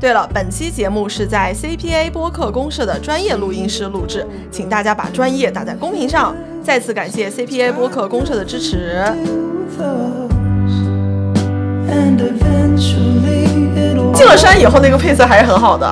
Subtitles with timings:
[0.00, 6.36] 对了，本期节目是在 CPA 播客公社的专业录音师录制，请大家把专业打在公屏上。
[6.62, 9.02] 再次感谢 CPA 播客公社的支持。
[14.14, 15.86] 进了山以后，那个配色还是很好的。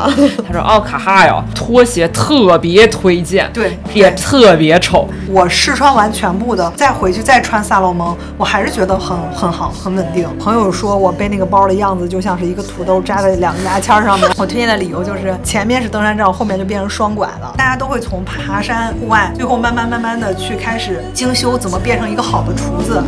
[0.44, 5.08] 他说：“奥卡哈呀，拖鞋特别推荐，对，也特别丑。
[5.28, 10.28] 我试穿完全部的，再回去再穿萨洛蒙，我还是觉得很很好，很稳定。
[10.40, 14.28] 朋友说我背那个包的样子就像是一个土豆扎在两个牙签上面。
[14.36, 17.54] 我推荐的理由就是前面是登山杖，后面就变成双拐了。
[17.56, 23.00] 大家都会从爬山户外，最后慢慢慢慢的去开始精修怎么变成一个好的厨子。”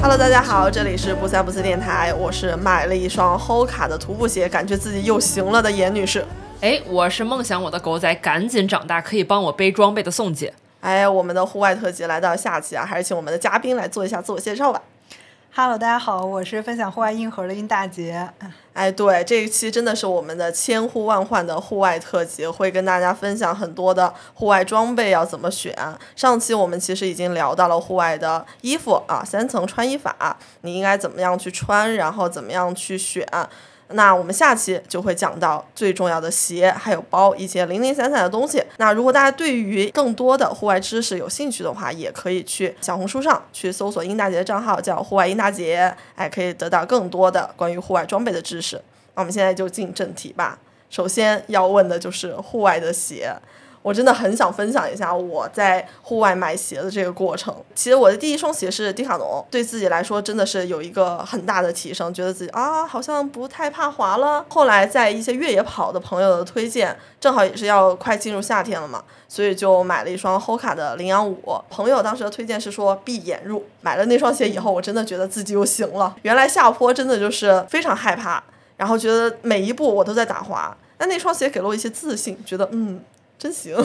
[0.00, 6.24] Hello，大家好，这里是不三不四电台，我是买了一双 Hoka 的徒步鞋，感觉自己又行了的严女士。
[6.60, 10.54] 哎，我是梦想我的狗仔赶紧长大可以帮我背装备的宋姐。
[10.80, 14.80] 哎，我们的户外特辑来到下期啊，还是请我们的嘉宾来做一下自我介绍吧。
[15.60, 18.30] Hello，大家好，我是分享户外硬核的殷大杰。
[18.74, 25.76] 哎，对，这一期真的是我们的千呼万唤的户外特辑，会跟大家分享很多的户外装备要怎么选。
[26.14, 33.26] 上期我们其实已经聊到了户外的衣服啊，三层穿衣法，你应该怎么样去穿，然后怎么样去选。
[33.92, 38.62] 那我们下期就会讲到最重要的鞋，还有包一些零零散散的东西。
[38.76, 48.76] 那如果大家对于更多的户外知识有兴趣的话，也可以去小红书上去搜索英大姐的账号，叫户外英大姐，哎，可以得到更多的关于户外装备的知识。
[49.14, 50.58] 那我们现在就进正题吧。
[50.90, 53.34] 首先要问的就是户外的鞋。
[53.82, 57.54] 我真的很想分享一下我在户外买鞋的这个过程。
[57.74, 64.44] 其实我的第一双鞋是迪卡侬，对自己来说真的是有一个很大的提升，觉得自己啊好像不太怕滑了。
[64.48, 71.38] 后来在一些越野跑的朋友的推荐，正好也是要快进入夏天了嘛，所以就买了一双 Hoka 的零幺五。
[71.70, 76.14] 朋友当时的推荐是说闭眼入，买了那双鞋以后，我真的觉得自己又行了。
[76.22, 78.42] 原来下坡真的就是非常害怕，
[78.76, 83.00] 然后觉得每一步我都在打滑，但那双鞋给了我一些自信，觉得嗯。
[83.38, 83.76] 真行，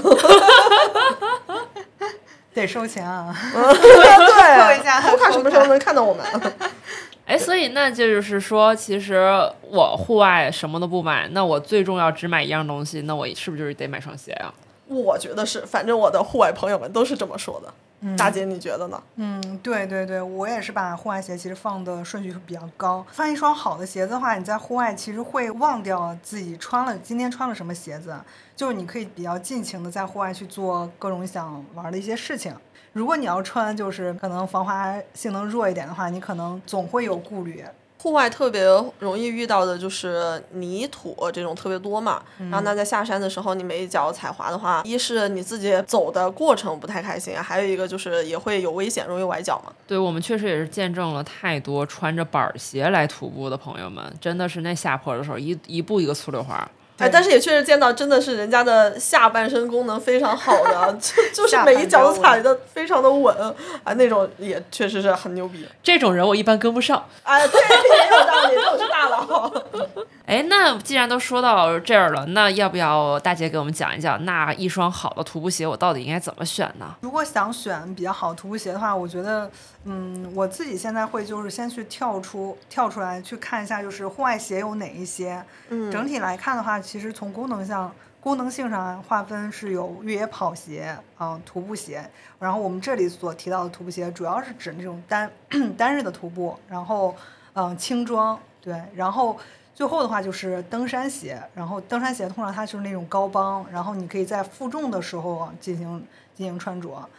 [2.54, 3.36] 得收钱啊！
[3.54, 6.26] 对，我卡什么时候能看到我们？
[7.26, 9.26] 哎，所以那就是说，其实
[9.62, 14.54] 我户外什么都不买，那我最重要只买一样东西，那我是不是就是得买双鞋啊？
[14.88, 17.74] 我觉得是，反正我的户外朋友们都是这么说的。
[18.18, 19.02] 大姐，你觉得呢？
[19.16, 23.06] 嗯，对对对，我也是把户外鞋其实放的顺序比较高。
[23.12, 28.16] 放一双好的鞋子的话，你在户外其实会忘掉自己穿了今天穿了什么鞋子，
[28.56, 32.54] 就是你可以比较尽情的在户外去做各种想玩的一些事情。
[32.92, 37.64] 如果你要穿就是可能防滑性能弱一点的话，你可能总会有顾虑。
[38.04, 38.62] 户外特别
[39.00, 49.72] 容易遇到的就是泥土这种特别多嘛，然后那在下山的时候，你每一脚踩滑的话，一是你自己走的过程不太开心，还有一个就是也会有危险，容易崴脚嘛。
[49.88, 56.70] 对我们确实也是见证了太多穿着板鞋来徒步的朋友们，真的是那下坡的时候一一步一个粗溜滑。
[57.00, 63.36] 哎，但是也确实见到，真的是人家的下半身功能非常好的， 就就是每一脚都踩的非常的稳
[63.84, 65.68] 啊，那种也确实是很牛逼。
[65.82, 67.04] 这种人我一般跟不上。
[67.24, 69.52] 哎，对，也有道理，这种是大佬。
[70.26, 76.96] 哎，那既然都说到这儿了，那要不要大姐给我们讲一讲，那一双好的徒步鞋我到底应该怎么选呢？
[77.02, 79.50] 如果想选比较好的徒步鞋的话，我觉得，
[79.84, 85.44] 嗯，我自己现在会就是先去跳出跳出来去看一下，就是户外鞋有哪一些。
[85.70, 85.92] 嗯。
[85.92, 86.80] 整体来看的话。
[86.84, 92.08] 其实从功能上功能性上划分是有越野跑鞋啊、徒步鞋，
[92.40, 95.32] 然后我们这里所提到的徒步鞋主要是指那种单
[95.76, 97.16] 单日的徒步，然后
[97.54, 99.38] 嗯轻装对，然后
[99.74, 106.06] 最后的话就是登山鞋，然后登山鞋通常它就是那种高帮，然后你可以在负重的时候进行
[106.36, 107.10] 进行穿着。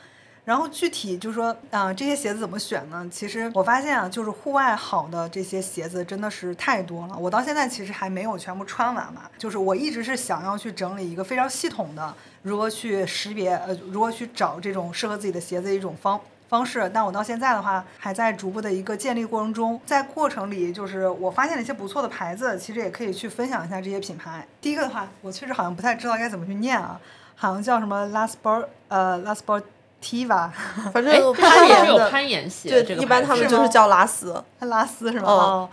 [0.44, 3.08] 然后具体就是说，啊，这些鞋子怎么选呢？
[3.10, 7.16] 其实我发现啊，就是户外好的这些鞋子真的是太多了。
[7.18, 9.22] 我到现在其实还没有全部穿完嘛。
[9.38, 16.90] 就是我一直是想要去整理一个非常系统的，如何去识别，呃，如何去找这种适合自己的鞋子的一种方方式。
[16.92, 19.80] 但我到现在的话，还在逐步的一个建立过程中。
[19.86, 24.46] 在过程里，就是我发现了一些不错的牌子，其实也可以去分享一下这些品牌。
[24.60, 27.00] 第一个的话，我确实好像不太知道该怎么去念啊，
[27.34, 29.62] 好像叫什么 Last Bar，呃，Last Bar。
[30.04, 30.52] T 吧，
[30.92, 35.26] 反正攀岩的攀岩鞋，对，一般他们就是叫拉丝， 拉丝是吗？
[35.30, 35.68] 哦，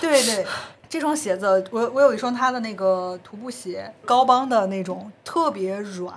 [0.00, 0.44] 对对，
[0.88, 6.12] 这双鞋子，我我有一双它的那个徒步鞋，高帮的那种，特别软。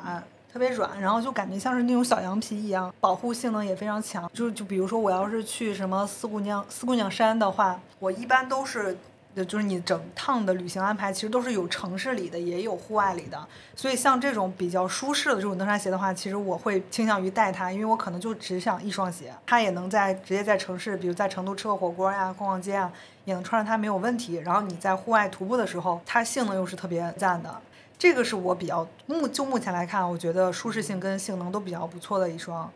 [0.51, 4.27] 特别软，然后就感觉像是那种小羊皮一样，保护性能也非常强。
[4.33, 8.98] 就就比如说我要是去什么四姑娘四姑娘山的话，我一般都是。
[9.36, 13.48] 就是你整趟的旅行安排，其实都是有城市里的，也有户外里的。
[13.76, 22.92] 所以像这种比较舒适的这种登山鞋的话，其实我会倾向于带它，因为我可能就只想一双鞋，它也能在直接在城市，比如在成都吃个火锅呀、逛逛街啊，
[23.24, 24.36] 也能穿上它没有问题。
[24.38, 27.62] 然后你在户外徒步的时候，它性能又是特别赞的。
[27.98, 32.70] 这个是我比较目就目前来看，我觉得舒适性跟性能都比较不错的一双。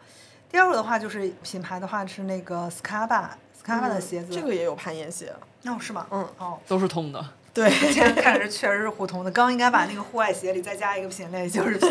[0.50, 5.34] 第二个的话就是品牌的话是那个 Scarpa，Scarpa 的鞋子，这个也有攀岩鞋。
[5.66, 6.06] 哦，是吗？
[6.12, 7.26] 嗯，哦，都是通的。
[7.54, 9.30] 对， 现在看着确实是互通的。
[9.30, 11.80] 刚应该把那个户外鞋里再加一个品类，就是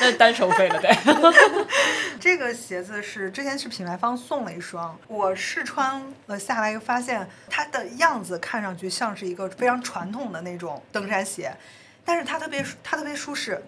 [0.00, 0.94] 那单收费了得。
[2.20, 11.50] 这个鞋子是之前是品牌方送了一双，我试穿了下来，又发现它的样子看上去像是一个非常传统的那种登山鞋，
[12.04, 13.62] 但是它特别它特别舒适，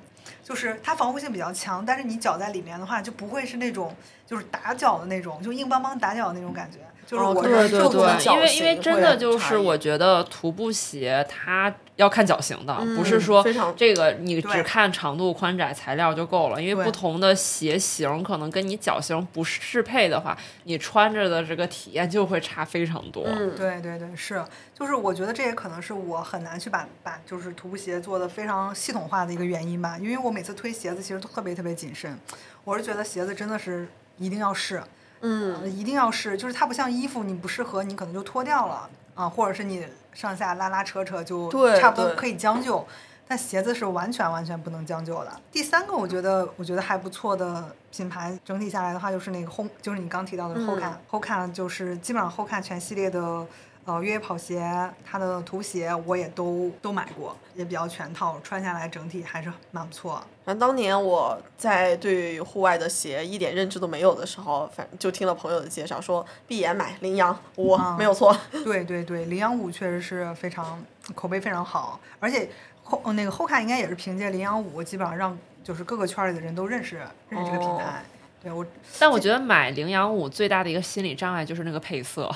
[0.45, 3.97] 就是它防护性比较强，但是你脚在里面的话就不会是那种
[4.27, 6.79] 就是打脚的那种，就硬邦邦打脚的那种感觉。
[7.11, 13.45] 就是我对对对，因为因为真的就是我觉得徒步鞋它要看脚型的，不是说
[13.77, 16.63] 这个你只看长度、宽窄、材料就够了。
[16.63, 23.25] 因为不同的鞋型可能跟你脚型不适配的话，你穿着的这个体验就会差非常多。
[23.27, 29.99] 嗯，对对对，是，就是我觉得这也可能是我很难去把把就是徒步鞋做的非常系统化的一个原因吧。
[30.01, 32.17] 因为我每次推鞋子其实都特别特别谨慎，
[32.63, 34.81] 我是觉得鞋子真的是一定要试。
[35.21, 42.87] 嗯，一定要试，就是它不像衣服，你不适合你可能就脱掉了啊，或者是你上下拉拉扯扯就差不多可以将就，
[43.27, 45.41] 但鞋子是完全完全不能将就的。
[45.53, 53.47] 第三个我觉得我觉得还不错的品牌，整体下来的话就是那个烘，就是你刚提到的后看，后看就是基本上后看全系列的。
[53.91, 60.23] 呃，越野跑鞋，它的图鞋我也都都买过，也比较全套，穿下来整体还是蛮不错。
[60.45, 68.37] 反正当年我在对户外的鞋一点认知都没有的时候，反正就听了朋友的介绍，说闭眼买羚羊五没有错。
[68.65, 70.81] 对对对，羚羊五确实是非常
[71.17, 72.49] 口碑非常好，而且
[72.85, 76.99] 后那个后看应该也是凭借羚羊五，基本上让就是各个圈里的人都认识
[77.29, 78.05] 认识这个品牌。
[78.41, 78.65] 对我，
[79.01, 82.31] 但我觉得买羚羊五最大的一个心理障碍就是那个配色。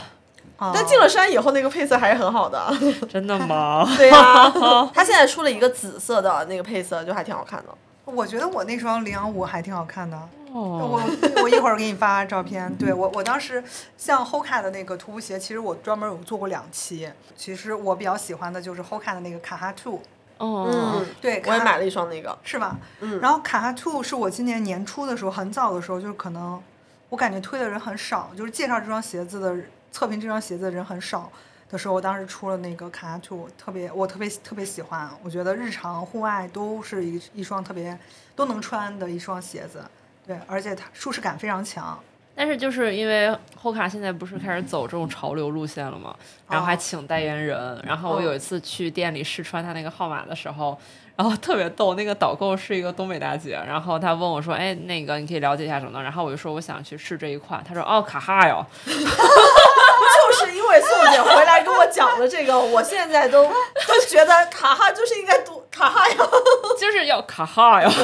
[0.59, 2.73] 但进了山以后，那个配色还是很好的。
[3.11, 3.85] 真的吗？
[3.99, 4.51] 对呀，
[4.95, 7.67] 他现在出了一个紫色的那个配色，就还挺好看的。
[8.05, 10.17] 我觉得我那双羚羊五还挺好看的。
[10.53, 11.01] 哦。
[11.33, 12.73] 我我一会儿给你发照片。
[12.77, 13.63] 对我我当时
[13.97, 17.11] 像 Hoka 的那个徒步鞋，其实我专门有做过两期。
[17.37, 20.01] 其实我比较喜欢的就是 Hoka 的那个卡哈 Two。
[20.39, 20.69] 哦。
[20.71, 21.07] 嗯。
[21.21, 21.43] 对。
[21.47, 22.39] 我也买了一双那个。
[22.45, 22.77] 是吧？
[23.01, 23.19] 嗯。
[23.21, 26.63] 然后卡哈 Two 是我今年年初的时候，很早的时候，就是可能
[27.09, 29.57] 我感觉推的人很少，就是介绍这双鞋子的。
[29.95, 31.31] 测评这双鞋子的人很少
[31.71, 37.97] 的时候，我当时出了那个卡哈兔，特别我特别特别喜欢，我觉得日常户外都是一一双特别
[38.35, 39.85] 都能穿的一双鞋子，
[40.27, 41.97] 对，而且它舒适感非常强。
[42.35, 46.15] 但是就是因为后卡现在不是开始走这种潮流路线了嘛？
[46.49, 50.79] 然后还请代言人，然后我有一次去店里试穿他那个号码的时候。
[51.17, 58.67] 然后特别逗，那个导购是一个东北大姐，然后她问我说：“哎，那个你可以了解一下什么？”然后我就说：“我想去试这一款。”她说：“哦，卡哈哟。
[58.83, 66.31] ”就是因为宋姐回来跟我讲了这个，我现在都都觉得卡哈就是应该读卡哈哟，
[66.81, 67.89] 就是要卡哈哟。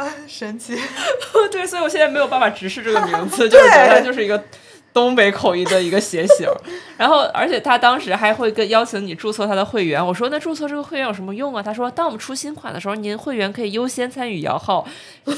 [0.00, 0.78] 啊，神奇！
[1.52, 4.42] 对，所以我现在没有办法直视这个名字，就是觉得它就是一个。
[4.92, 6.48] 东北口音的一个鞋型，
[6.98, 10.04] 然后而且他当时还会跟邀请你注册他的会员。
[10.04, 11.62] 我说那注册这个会员有什么用啊？
[11.62, 14.86] 他说当我们出新款的时候，您会员可以优先参与摇号，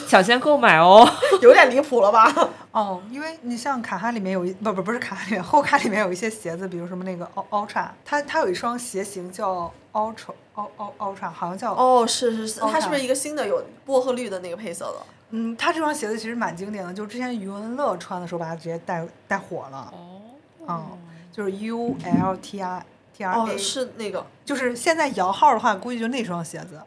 [0.08, 1.08] 抢先购买哦。
[1.42, 2.32] 有点离谱了吧？
[2.72, 14.94] 哦，因为你像卡哈里面有一不不不是卡哈里面后卡里面有一些鞋子，比如什么那个 Ultra，它它有一双鞋型叫 Ultra Ultra，好像叫哦是是是，它是不是一个新的有薄荷绿的那个配色的？
[15.34, 19.92] 嗯，他这双鞋子其实蛮经典的，就是之前余文乐穿的时候把它直接带带火了。
[19.92, 20.20] 哦。
[20.68, 20.98] 嗯，
[21.32, 22.84] 就是 U L T R
[23.16, 23.40] T R A。
[23.40, 24.24] 哦，是那个。
[24.44, 26.78] 就是现在摇号的话，估计就那双鞋子。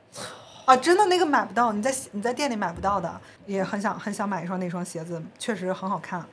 [0.66, 6.24] 啊，真的那个买不到，你在你在店里买不到的，也很想很想买一双那双鞋子，确实很好看。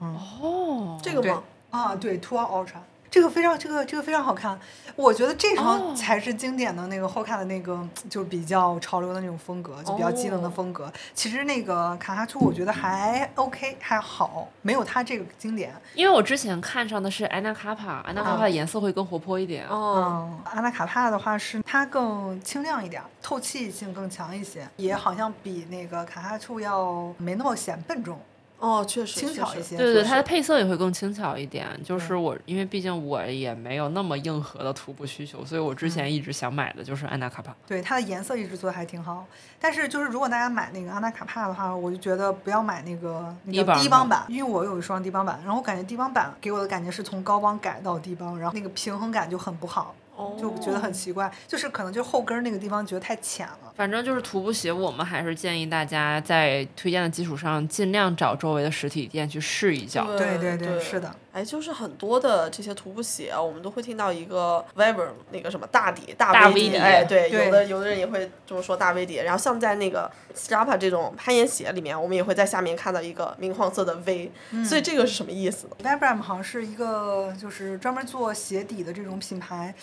[0.00, 0.14] 嗯。
[0.40, 1.00] 哦。
[1.02, 1.42] 这个吗？
[1.70, 2.80] 啊，对，Two Ultra。
[3.12, 4.58] 这个非常，这个这个非常好看，
[4.96, 10.90] 我觉得这双才是经典的那个 Hoka 的那个，就比较潮流的那种风格，就比较机能的风格。
[11.12, 15.74] 其实那个卡哈兔我觉得还 OK，还好，没有它这个经典。
[15.92, 19.66] 因为我之前看上的是安娜卡帕，安娜卡帕的颜色会更活泼一点。
[19.70, 28.18] 嗯，安娜卡帕的话是它更清亮一点，透气性更强一些，也好像比那个卡哈兔要没那么显笨重。
[28.62, 29.76] 哦，确实轻巧一些。
[29.76, 31.66] 对对它的配色也会更轻巧一点。
[31.82, 37.52] 就是我，因为毕竟我也没有那么硬核的徒步需求，所以我之前一直想买的就是安娜卡帕。
[37.66, 39.26] 对它的颜色一直做的还挺好，
[39.58, 49.92] 但是就是如果大家买那个安娜卡帕的话，我就觉得不要买那个那个低帮版，因为我有一双低帮版，然后我感觉低帮版给我的感觉是从高帮改到低帮，然后那个平衡感就很不好，
[50.38, 53.61] 就觉得很奇怪，就是可能就后跟儿那个地方觉得太浅了。
[53.74, 60.06] 反正就是徒步鞋，我们还是建议大家在推荐的基础上，尽量找周围的实体店去试一脚。
[60.16, 61.14] 对对对对是的。
[61.32, 69.14] 哎，就是很多的这些徒步鞋啊，我们都会听到一个 Weber 那个什么大底大大 V 底哎，对，对有的有的人也会这么说大 V 底。
[69.16, 74.30] 然后像在那个 Strapa 这种攀岩鞋里面，我们也会在下面看到一个明黄色的 V，、
[74.62, 79.74] 所以这个是什么意思呢？Vibram 好像是一个就是专门做鞋底的这种品牌，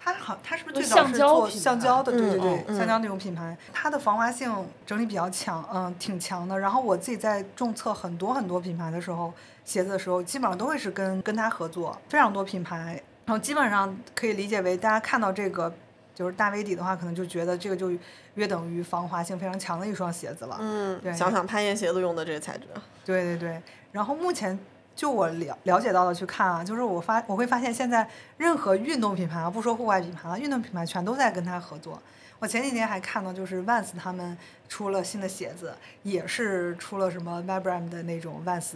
[0.00, 2.12] 它好它是不是最早橡是做胶橡胶的？
[2.12, 4.52] 对对嗯对，嗯橡胶那种品牌，它的防滑性
[4.86, 6.58] 整体比较强，嗯，挺强的。
[6.58, 9.32] 然后我自己在重测很多很多品牌的时候，
[9.64, 15.72] 鞋子的时候，基本上都会是跟跟它合作，非常多品牌，然后基本上可以理解为大家看到这个。
[16.14, 17.92] 就是大 V 底的话，可能就觉得这个就
[18.34, 20.56] 约等于防滑性非常强的一双鞋子了。
[20.58, 22.66] 嗯对，想想攀岩鞋子用的这个材质，
[23.04, 23.62] 对对对，
[23.92, 24.58] 然后目前
[24.98, 28.04] 就我了了解到的去看啊，就是我发我会发现现在
[28.36, 32.02] 任何运动品牌啊，不说户外品牌了，运动品牌全都在跟他合作。
[32.40, 34.36] 我前几天还看到，就是 Vans 他们
[34.68, 38.74] 出了新的鞋子，也是出了什么 Vibram 的那种 Vans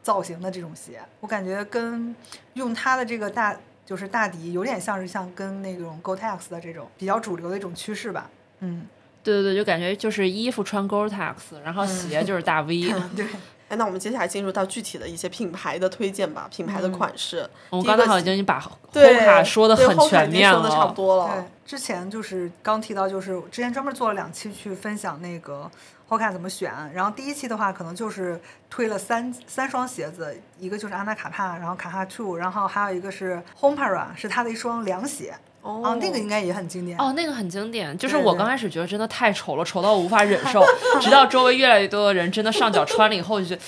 [0.00, 2.14] 造型的这种鞋，我感觉跟
[2.54, 8.30] 用它的这个大就是大底有点像是像跟那种 Gore-Tex 的这种比较主流的一种趋势吧。
[8.60, 8.86] 嗯，
[9.24, 12.94] 对对对，就感觉就是衣服穿 Gore-Tex，然后鞋就是大 V。
[13.16, 13.26] 对。
[13.72, 17.48] 哎，那我们接下来进入到具体的一些品牌的推荐吧，品牌的款式。
[17.70, 18.62] 我刚才好像已经把
[18.92, 21.24] 对 Hoka 说的很全面了说的差不多了。
[21.24, 25.70] 多对了。，之前就是刚提到，就是之前专门做了两期去分享那个
[26.06, 28.38] Hoka 怎么选，然后第一期的话可能就是
[28.68, 36.98] 推了三三双鞋子，一个就是安娜卡帕，然后卡哈 Two，然后还有一个是 Homepara，是它的一双凉鞋，哦啊，那个应该也很经典。
[36.98, 40.64] 哦，那个很经典，就是我刚开始觉得真的太丑了，丑到我无法忍受，
[41.00, 43.62] 直到周围越来越多的人真的上脚穿了以后，就觉得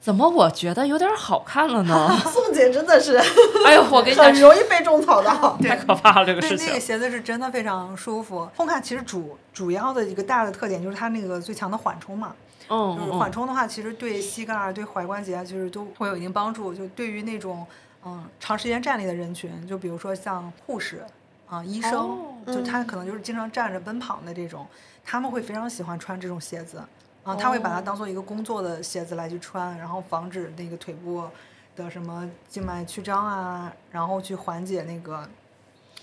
[0.00, 2.16] 怎么我觉得有点好看了呢？
[2.30, 3.16] 宋姐真的是
[3.66, 5.28] 哎呦，我跟你讲很，容易被种草的。
[5.66, 6.80] 太可怕了这个对，事情那个。
[6.80, 8.48] 鞋子是真的非常舒服。
[8.56, 12.34] Hoka 其实主主要的一个大的特点就是它那个最强的缓冲嘛，
[12.68, 16.72] 嗯就是嗯缓冲的话，其实对膝盖儿、对踝关节啊，就是都会有一定帮助。
[16.72, 17.66] 就对于那种
[18.04, 21.02] 嗯长时间站立的人群，就比如说像护士
[21.48, 22.34] 啊、医生，哦。
[22.46, 24.66] 就他可能就是经常站着奔跑的这种，
[25.04, 26.82] 他们会非常喜欢穿这种鞋子
[27.22, 31.28] 啊，他会把它当做一个工作的鞋子来去穿，然后防止那个腿部
[31.76, 35.28] 的什么静脉曲张啊，然后去缓解那个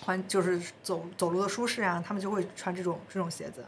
[0.01, 3.65] 缓就是走走路的舒适啊，他们就会穿这种这种鞋子。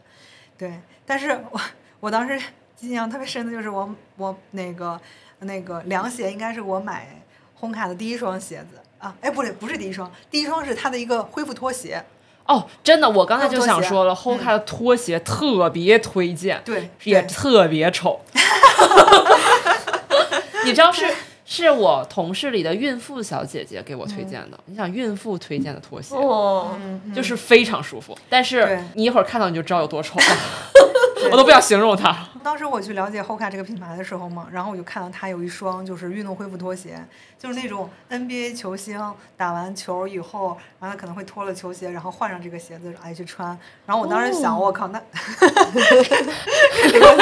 [0.56, 1.60] 对，但是我
[2.00, 2.40] 我当时
[2.82, 5.02] 印象特别深的就是我我那个
[5.40, 7.20] 那个凉鞋应该是我买
[7.56, 12.04] 红卡的第一双鞋子啊，哎不对，不是第一双，第一双是它的一个恢复拖鞋，
[12.46, 18.22] 哦，真的，我刚才就想说了，Hoka 的拖鞋特别推荐，对，也特别丑。
[20.66, 21.06] 你知道是
[21.46, 24.60] 是我同事里的孕妇小姐姐给我推荐的。
[24.66, 26.77] 你想孕妇推荐的拖鞋，哦，
[27.16, 30.25] 就是非常舒服，但是你一会儿看到你就知道有多丑了，
[31.32, 32.16] 我都不想形容它。
[32.44, 37.04] 当时我去了解 Hoka 这个品牌的时候嘛，然后我就看到它有一双就是运动恢复拖鞋，
[37.38, 43.58] 就是那种 NBA 球星打完球以后，然后他可能会脱了球鞋，然后换上这个鞋子来去穿。
[43.86, 45.02] 然后我当时想，哦我靠，那
[45.40, 47.18] 肯定会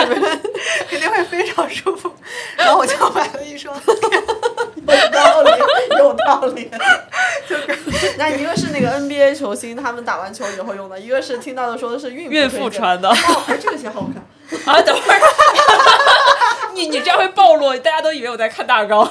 [0.90, 2.12] 肯定会非常舒服。
[2.58, 3.76] 然后我就买了一双，
[4.94, 5.52] 有道理，
[5.98, 6.72] 有道理。
[7.48, 13.16] 就是， 那一个是那个 NBA 球星他们打完球以后用的，一个是听到的说的是孕孕妇穿的哦，
[13.48, 14.24] 哎，这个鞋好看。
[14.66, 15.20] 啊，等会儿，
[16.74, 19.08] 你你这样会暴露，大家都以为我在看大纲。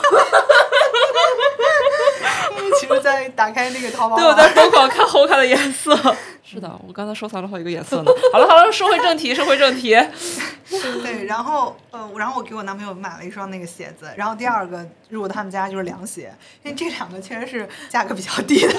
[2.81, 5.97] 其实，在打开那个淘宝对，我在疯狂看 Hoka 的颜色。
[6.47, 8.13] 是的，我刚才收藏了好几个颜色呢。
[8.31, 9.99] 好了好了，说回正题，说回正题。
[11.03, 18.73] 对，然后呃，然后我给我男朋友买了一双那个鞋子，然后第二个入他们家就是凉鞋，因为这两个确实是价格比较低的。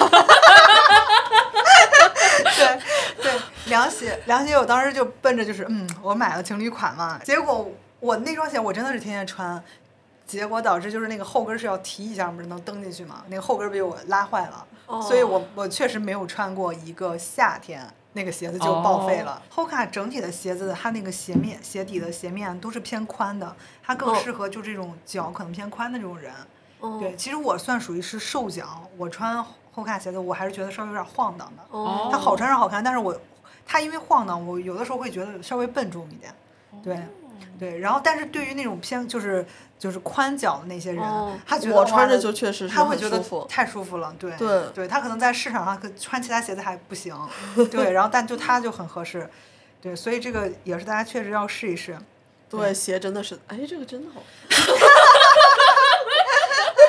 [2.55, 2.79] 对
[3.23, 3.31] 对，
[3.65, 9.61] 凉鞋凉鞋，我当时就奔着就是嗯，我买了情侣款嘛，结果我那双鞋我真的是天天穿。
[10.25, 13.23] 结果导致就是那个后跟是要提一下，不是能蹬进去嘛？
[13.27, 14.65] 那个后跟被我拉坏了，
[15.01, 19.41] 所以我我确实没有穿过一个夏天，那个鞋子就报废了。
[19.53, 26.33] Hoka 整体的鞋子，它那个鞋面、鞋底的鞋面都是偏宽的，它更哦适合就这种脚可能偏宽的这种人。
[26.79, 29.43] 哦对，其实我算属于是瘦脚，我穿
[29.75, 31.63] Hoka 鞋子我还是觉得稍微有点晃荡的。
[31.77, 33.15] 哦它好穿是好看，但是我
[33.65, 36.33] 它因为晃荡，我有的时候会觉得稍微笨重一点。
[36.83, 36.99] 对，
[37.59, 39.45] 对，然后但是对于那种偏就是
[39.77, 43.45] 就是宽脚的那些人，哦他觉得我穿着就确实是他会觉得很舒服。
[43.49, 44.31] 太舒服了，对
[44.73, 47.15] 对他可能在市场上可穿其他鞋子还不行，
[47.71, 49.29] 对，然后但就他就很合适，
[49.81, 51.97] 对，所以这个也是大家确实要试一试。
[52.47, 54.57] 对，鞋真的是，哎，这个真的好， 但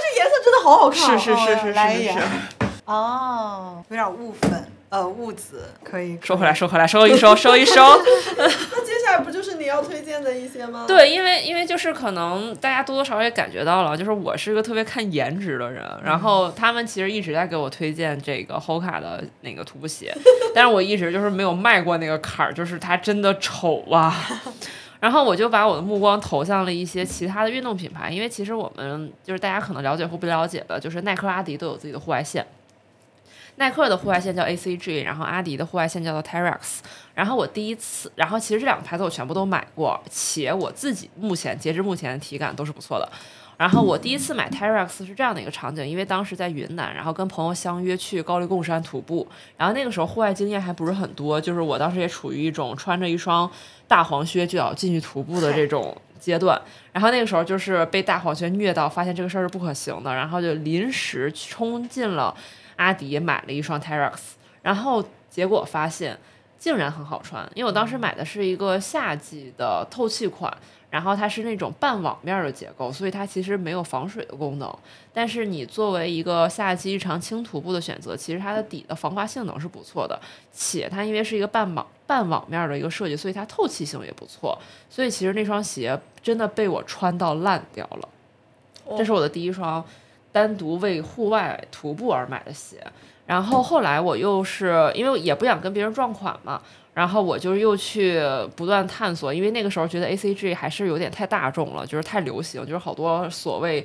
[0.03, 1.19] 这颜色真的好好看、啊。
[1.19, 2.21] 是是是是是来一眼是。
[2.85, 6.19] 哦，有点雾粉，呃，雾紫，可以。
[6.23, 7.83] 收回来，收回来，收一收，收一收。
[9.77, 20.15] 要推荐的一些吗？，对，因为因为就是可能大家多多少少也感觉到了，就是我是一个特别看颜值的人，然后他们其实一直在给我推荐这个 Hoka 的那个徒步鞋，
[20.55, 24.15] 但是我一直就是没有迈过那个坎儿，就是它真的丑啊。
[24.99, 32.45] 然后我就把我的目光投向了一些其他的运动品牌，因为其实我们就是大家可能了解或不了解的，就是耐克、阿迪都有自己的户外线。
[33.57, 36.79] 耐克的户外线叫 ACG，然后阿迪的户外线叫做 Terrex。
[37.15, 43.09] 然后我第一次，然后其实这两个牌子我全部都买过，且我自己目前截至目前的体感都是不错的。
[43.57, 53.51] 然后我第一次买 Terrex 是这样的一个场景，因为当时在云南，然后跟朋友相约去高黎贡山徒步，然后那个时候户外经验还不是很多，就是我当时也处于一种穿着一双
[53.89, 56.61] 大黄靴就要进去徒步的这种阶段，
[56.93, 62.37] 然后那个时候就是被大黄靴虐到，发现这个事儿是不可行的，然后就临时冲进了
[62.77, 64.19] 阿迪也买了一双 Terrex，
[64.63, 66.19] 然后结果发现
[66.59, 70.57] 竟然很好穿，因为我当时买的是一个夏季的透气款。
[70.89, 74.79] 然后它是那种半网面的结构，所以它其实没有防水的功能。
[75.13, 80.19] 但是你作为一个夏季日常轻徒步的选择，其实它的底的防滑性能是不错的，
[80.53, 84.57] 且它因为是一个半网半网面的一个设计，所以它透气性也不错。
[84.89, 88.09] 所以其实那双鞋真的被我穿到烂掉了。
[88.97, 89.85] 这是我的第一双
[90.37, 92.77] 单独为户外徒步而买的鞋。
[93.25, 96.61] 然后后来我又是因为也不想跟别人撞款嘛，
[96.93, 98.21] 然后我就又去
[98.55, 103.85] 不断探索，因为那个时候觉得 A C G 还是有点太大众了，就是太流行，就是好多所谓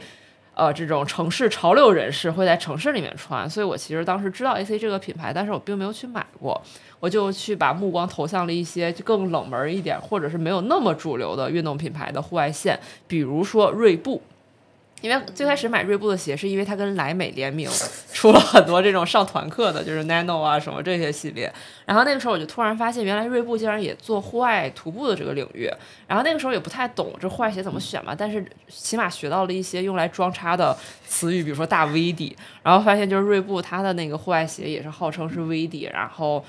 [0.53, 6.61] 呃这种城市潮流人士会在城市里面穿，所以我其实当时知道 A C 这个品牌，但是我并没有去买过，
[6.99, 14.21] 我就去把目光投向了一些更冷门一点，或者是没有那么主流的运动品牌的户外线，比如说锐步。
[15.01, 17.69] 因为最开始买锐步的鞋，是因为它跟莱美联名
[18.13, 21.51] 出了很多这种上团课的，就是 Nano 啊什么这些系列。
[21.85, 25.69] 然后那个时候我就突然发现，原来锐步竟然也做户外徒步的这个领域。
[26.07, 32.37] 然后那个时候也不太懂这户外鞋怎么选嘛，但是起码学到了一些用来装叉的词语，比如说大 V 底。
[32.63, 36.45] 然后发现就是锐步它的那个户外鞋也是号称是 V 底，然后。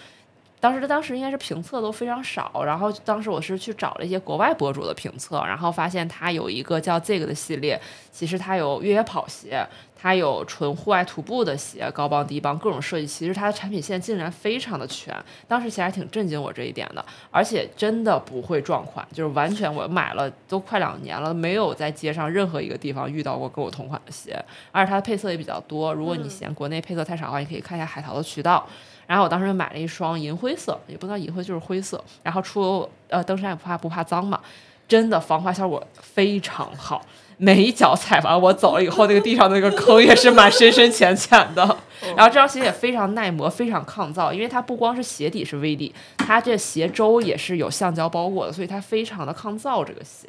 [0.62, 7.80] 当时当时应该是评测都非常少，然后当时我是去找了一些国外博主的评测，然后发现他有一个叫这个的系列，
[8.12, 9.66] 其实他有越野跑鞋，
[10.02, 15.14] 它有纯户外徒步的鞋，高帮低帮各种设计，其实它的产品线竟然非常的全，
[15.46, 28.66] 当时其实还挺震惊我这一点的，而且真的不会撞款，就是完全我买了都快两年了，没有在街上任何一个地方遇到过跟我同款的鞋，而且它的配色也比较多，如果你嫌国内配色太少的话，你可以看一下海淘的渠道。
[29.06, 34.40] 然后我当时买了一双银灰色，也不知道银灰就是灰色，然后出呃登山也不怕不怕脏嘛，
[34.88, 37.04] 真的防滑效果非常好，
[37.36, 41.76] 每一脚踩完我走了以后，那个地上那个坑也是蛮深深浅浅的。
[42.16, 50.28] 然后这双鞋也非常耐磨，非常抗造，因为它不光是鞋底是 V 底，它这鞋周也是有橡胶包裹的，所以它非常的抗造这个鞋。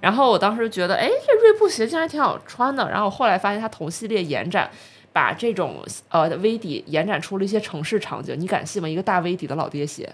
[0.00, 2.90] 然后我当时觉得，哎，这锐步鞋竟然挺好穿的。
[2.90, 4.70] 然后后来发现它同系列延展。
[5.14, 8.88] 把这种呃 V 底延展出了一些城市场景，你敢信吗？
[8.88, 10.10] 一个大 V 底的老爹鞋，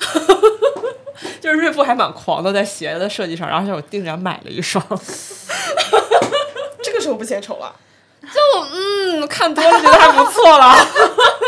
[1.40, 4.84] 就是锐步还蛮狂的，在鞋的设计上，然后我定然买了一双，
[6.82, 7.74] 这个时候不嫌丑了。
[8.22, 10.74] 就嗯看多了觉得还不错了。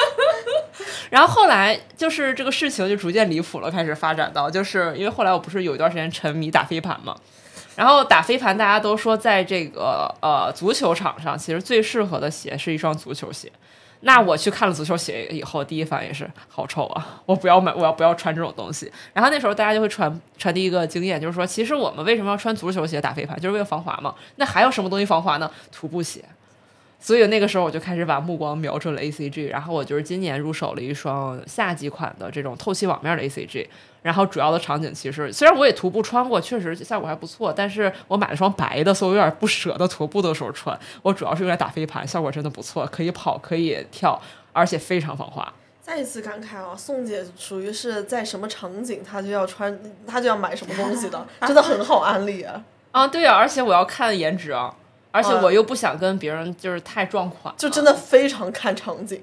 [1.11, 7.17] 然后后来就是这个事情就逐渐离谱了，开始发展到就是因为后来我不是有一段时间沉迷打飞盘嘛。
[7.75, 13.51] 然后打飞盘，大家都说在这个呃足球场上，其实最适合的鞋是一双足球鞋。
[14.01, 17.21] 那我去看了足球鞋以后，第一反应是好丑啊！
[17.27, 18.91] 我不要买，我要不要穿这种东西？
[19.13, 24.15] 然后那时候大家就会传传递一个经验，就是说，其实我们为什么要穿足球鞋打飞盘，就是为了防滑嘛。
[24.37, 25.51] 那还有什么东西防滑呢？
[25.73, 26.25] 徒步鞋。
[27.01, 33.67] 所以那个时候我就开始把目光瞄准了 ACG，然后我就是今年入手了一双夏季款的这种透气网面的 ACG。
[34.03, 40.79] 然后主要的场景其实，虽然我也徒步穿过，确实效果还不错，但是我买了双白的，所以我有点不舍得徒步的时候穿。
[41.03, 44.21] 我主要是用来打飞盘，效果真的不错，可以跑，可以跳，
[44.53, 45.53] 而且非常防滑。
[45.81, 52.63] 再一次感慨啊，宋姐属于是在什么场景，她就要穿，她就要买什么东西的， 真的很好安利啊！
[52.93, 54.75] 啊，对啊，而且我要看颜值啊，
[55.11, 59.23] 而且我又不想跟别人就是太撞款，就真的非常看场景。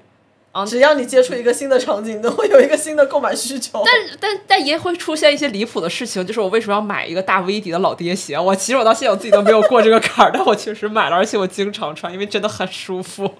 [0.64, 3.82] 只要你接触一个新的场景，都会有一个新的购买需求。
[3.84, 8.38] 但但但也会出现一些离谱的事情，就是我为什么要买一个大 V 底的老爹鞋？
[8.38, 13.34] 我其实我到现在我自己都没有过这个坎儿， 但我确实买了，而且我经常穿，因为真的很舒服。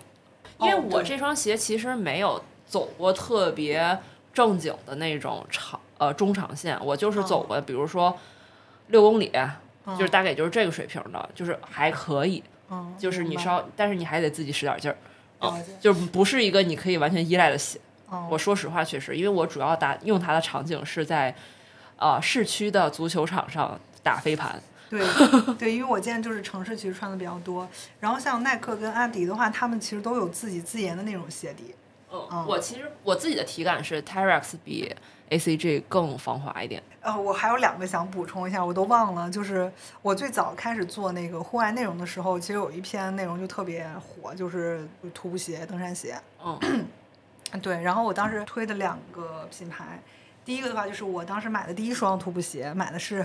[0.59, 3.99] 因为我这双鞋其实没有走过特别
[4.35, 8.17] 正经的那种长呃中长线，我就是走过，比如说
[8.89, 9.31] 六公里，
[9.99, 12.43] 就是大概也就是这个水平的，就是还可以。
[12.71, 14.97] 嗯，就是你稍，但是你还得自己使点劲儿，
[15.41, 17.79] 了解就不是一个你可以完全依赖的鞋。
[18.09, 21.35] 哦我说实话，确实，因为我主要打用它的场景是在，
[21.97, 24.63] 呃，市区的足球场上打飞盘。
[24.89, 25.05] 对
[25.59, 27.69] 对，因为我见就是城市其实穿的比较多，
[27.99, 31.75] 然后像耐克跟阿迪的话，他们其实都有自己自研的那种鞋底。
[32.13, 34.95] 嗯，我其实我自己的体感是 Tyrex 比
[35.29, 36.81] ACG 更防滑一点。
[37.07, 46.21] 呃，我还有两个想补充一下，我都忘了，就是我最早开始做那个户外内容的时候，其实有一篇内容就特别火，就是徒步鞋、登山鞋。
[46.45, 46.85] 嗯，
[47.63, 50.03] 对，然后我当时推的两个品牌，
[50.45, 53.19] 第一个的话就是我当时买的第一双徒步鞋，买的是，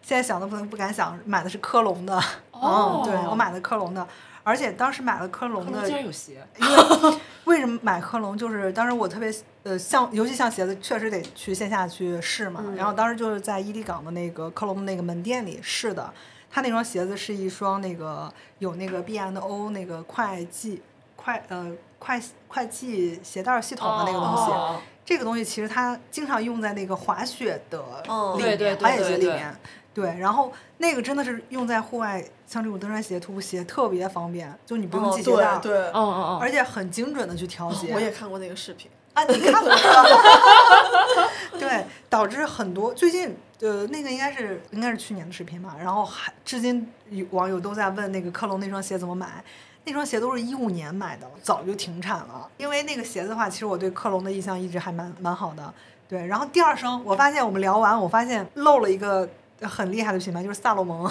[0.00, 2.16] 现在想都不能不敢想，买的是科隆的。
[2.52, 4.06] 哦 嗯，对我买的科隆的，
[4.44, 6.46] 而且当时买了科隆的科隆竟，然有鞋。
[6.60, 8.38] 因为 为什么买科隆？
[8.38, 12.62] 就是当时我特别呃像，尤其像鞋子，确实得去线下去试嘛。
[12.76, 16.12] 然后当时就是在伊犁港的那个科隆的那个门店里试的。
[16.50, 20.80] 他那双鞋子是一双那个有那个 B N O 那个快系
[21.16, 24.52] 快呃快快系鞋带系统的那个东西。
[24.52, 27.78] 哦这个东西其实它经常用在那个滑雪的
[28.08, 29.54] 哦里面，滑雪鞋里面。
[29.94, 37.94] 对，然后那个真的是用在户外，像这种登山鞋、徒步鞋特别方便，就你不用哦系鞋带儿，对对，嗯嗯嗯，而且很精准的去调节。
[37.94, 38.90] 我也看过那个视频。
[39.14, 39.72] 啊，你看过？
[41.60, 49.44] 对，导致很多最近呃那个应该是应该是去年的视频吧，然后还至今有网友都在问那个克隆那双鞋怎么买。
[49.86, 52.48] 那双鞋都是一五年买的，早就停产了。
[52.56, 55.72] 因为那个鞋子的话，其实我对克隆的印象一直还蛮蛮好的。
[56.08, 59.28] 对，然后第二双，我发现我们聊完，我发现漏了一个
[59.62, 61.10] 很厉害的品牌， 就是萨洛蒙。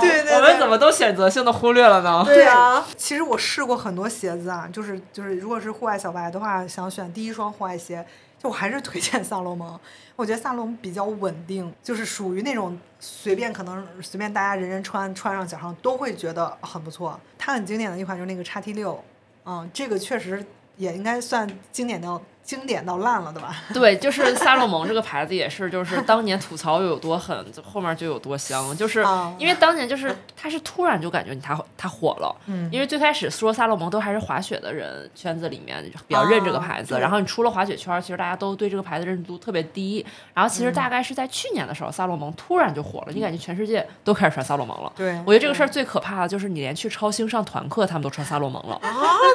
[0.00, 2.22] 对对对，我们怎么都选择性的忽略了呢？
[2.24, 8.04] 对啊，其实我试过很多鞋子啊，就是就是，如果是户外小白的话，想选第一双户外鞋，
[8.38, 9.78] 就我还是推荐萨洛蒙。
[10.16, 17.18] 我觉得萨洛蒙比较稳定，就是属于那种随便可能随便大家人人穿穿上脚上都会觉得很不错。
[17.38, 19.02] 它很经典的一款就是那个叉 T 六，
[19.46, 20.44] 嗯，这个确实
[20.76, 23.54] 也应该算经典到经典到烂了，对吧？
[23.72, 28.76] 对，就是萨洛蒙这个牌子也是，就是当年吐槽有多狠，就后面就有多香。
[28.76, 40.04] 就是啊因为当年就是他是突然就感觉你他他火了，嗯因为最开始说萨洛蒙都还是滑雪的人圈子里面比较认这个牌子，啊然后你出了滑雪圈儿，其实大家都对这个牌子认知度特别低。
[40.34, 44.92] 然后其实大概是在去年的时候，萨洛蒙突然就火了，你感觉全世界都开始穿萨洛蒙了。
[44.96, 48.74] 对，我觉得这个事儿最可怕的就是你连去超星上团课，他们都穿萨洛蒙了。
[48.82, 48.90] 啊，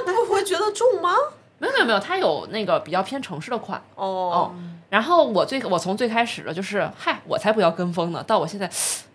[0.05, 1.13] 不会觉得重吗？
[1.57, 3.81] 没有没有没有，它有那个比较偏城市的款。
[3.95, 4.53] 哦，
[4.89, 8.69] 然后我最我从最开始的就是嗨，我才不要跟风呢，到我现在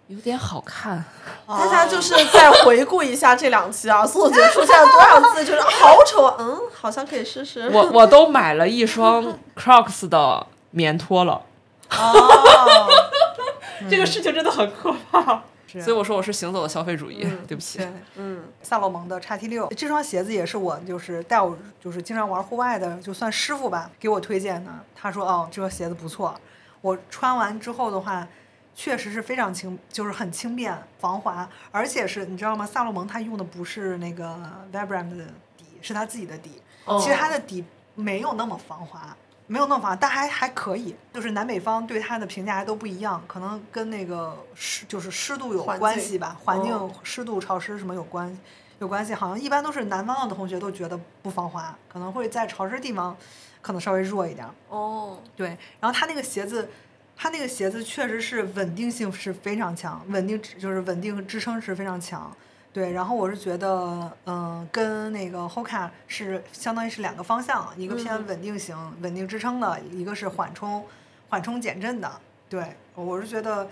[0.08, 1.04] 有点好看。
[1.46, 7.68] 大家就是再回顾一下这两期啊， 素姐出现了多少次，就是好丑啊，嗯，好像可以试试。
[7.70, 11.42] 我我都买了一双 Crocs 的棉拖了，
[11.90, 12.88] 哦，
[13.90, 15.42] 这个事情真的很可怕。
[15.78, 17.78] 是所以我说我是行走的消费主义， 对不起。
[17.78, 17.88] 对。
[18.16, 24.70] 嗯，萨洛蒙的叉 T 六这双鞋子也是我就是带我就是经常玩户外的，就算师傅吧，给我推荐的。
[24.94, 26.38] 他说哦，这双鞋子不错。
[26.80, 28.26] 我穿完之后的话，
[28.74, 32.66] 确实是非常轻，就是很轻便、防滑，而且是你知道吗？
[32.66, 34.36] 萨洛蒙它用的不是那个
[34.72, 35.24] Vibram 的
[35.56, 36.62] 底，是它自己的底。
[37.00, 39.16] 其实它的底没有那么防滑。
[39.50, 48.38] 没有那么防滑，但还还可以，就是南北方对它的评价还都不一样，可能跟那个湿就是湿度有关系吧，环境、哦湿度、潮湿什么有关
[48.78, 53.16] 有关系，好像一般都是南方的同学都觉得不防滑，可能会在潮湿地方
[53.60, 54.54] 可能稍微弱一点儿。
[54.68, 55.48] 哦，对，
[55.80, 56.70] 然后它那个鞋子，
[57.16, 62.32] 它那个鞋子确实是稳定性是非常强，稳定就是稳定和支撑是非常强。
[62.72, 70.84] 对，然后我是觉得，嗯、跟那个 Hoka 是相当于是两个方向，一个偏嗯稳定型、稳定支撑的，一个是缓冲、
[71.28, 72.10] 缓冲减震的。
[72.48, 73.68] 对，我是觉得，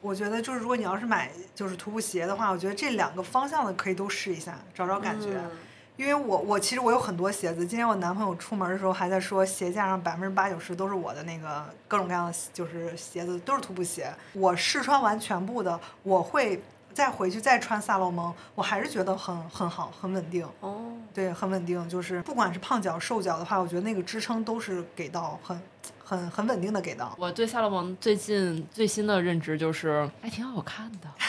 [0.00, 5.28] 我觉得就是如果你要是买就是徒步鞋的话，我觉得这两个方向的可以都试一下，找找感觉。
[5.34, 5.50] 嗯
[5.94, 14.10] 因为我我其实我有很多鞋子，今天我男朋友出门的时候还在说鞋架上百分之八九十都是我的那个各种各样的就是鞋子都是徒步鞋。
[14.32, 16.60] 我试穿完全部的，我会
[16.92, 20.46] 再回去再穿萨洛蒙，我还是觉得很很好，很稳定。
[20.60, 25.60] 哦，对，很稳定，就是不管是胖脚瘦脚的话，我觉得那个支撑都是给到很
[26.04, 27.14] 很很稳定的给到。
[27.18, 31.08] 我对萨洛蒙最近最新的认知就是还挺好看的。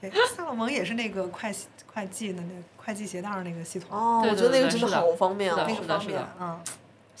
[0.00, 1.54] 对，萨洛蒙也是那个快
[1.92, 5.74] 快系的那个快系鞋带儿那个系统，哦，我觉得那个真的好方便是的哦那。
[5.74, 6.60] 个方便嗯。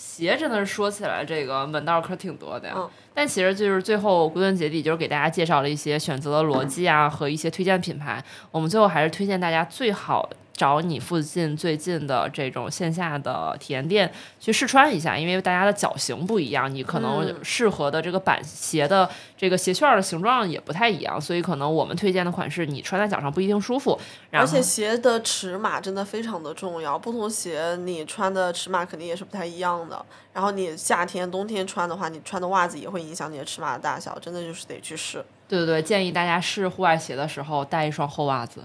[0.02, 2.74] 鞋真的是说起来，这个门道可挺多的呀。
[2.74, 8.24] 嗯但其实就是最后归根结底，就是给大家介绍了一些选择的逻辑啊和一些推荐品牌。
[8.50, 10.30] 我们最后还是推荐大家最好
[10.60, 23.98] 找你附近最近的这种线下的体验店去试穿一下，因为大家的脚型不一样，你可能嗯适合的这个板鞋的这个鞋楦儿的形状也不太一样，所以可能我们推荐的款式你穿在脚上不一定舒服。
[24.30, 30.04] 然后而且鞋的尺码真的非常的重要，不同鞋你穿的尺码肯定也是不太一样的。
[30.34, 35.24] 然后你夏天、冬天穿的话，你穿的袜子也会影响你的尺码的大小，真的就是得去试。
[35.48, 38.60] 对对对，建议大家试户外鞋的时候带一双厚袜子。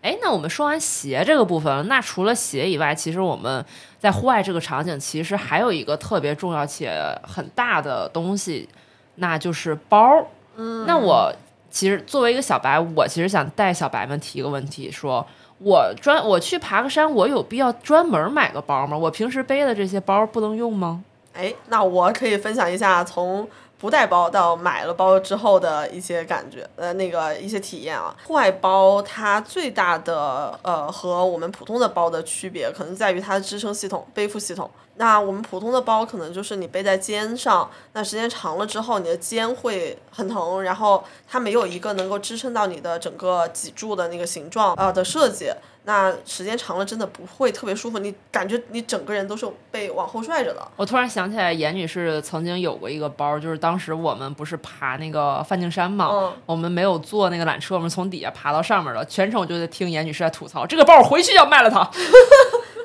[0.00, 3.64] 哎，那我们说完鞋这个部分了，那除了鞋以外，其实我们
[3.98, 8.68] 在户外这个场景，其实还有一个特别重要且很大的东西，
[9.16, 10.26] 那就是包。
[10.56, 11.32] 嗯那我
[11.70, 15.26] 其实作为一个小白，我其实想带小白们提一个问题，说
[15.58, 18.96] 我专我去爬个山，我有必要专门买个包吗？
[18.96, 21.02] 我平时背的这些包不能用吗？
[21.34, 28.14] 哎，那我可以分享一下从不带包到买了包之后的一些感觉，呃，那个一些体验啊。
[28.24, 34.68] 户外包它最大的呃和我们普通的包的区别，可能在于它的支撑系统、背负系统。
[34.96, 45.52] 那我们普通的包可能就是你背在肩上，那时间长了之后，你的肩会很疼，然后它没有一个能够支撑到你的整个脊柱的那个形状呃的设计。
[45.88, 50.60] 那时间长了真的不会特别舒服，你感觉你整个人都是被往后拽着的。
[50.76, 61.90] 我突然想起来，严女士曾经有过一个包，就是当时我们不是爬那个梵净山嘛，嗯我们没有坐那个缆车，我们从底下爬到上面了，全程我就在听严女士在吐槽，这个包我回去要卖了它。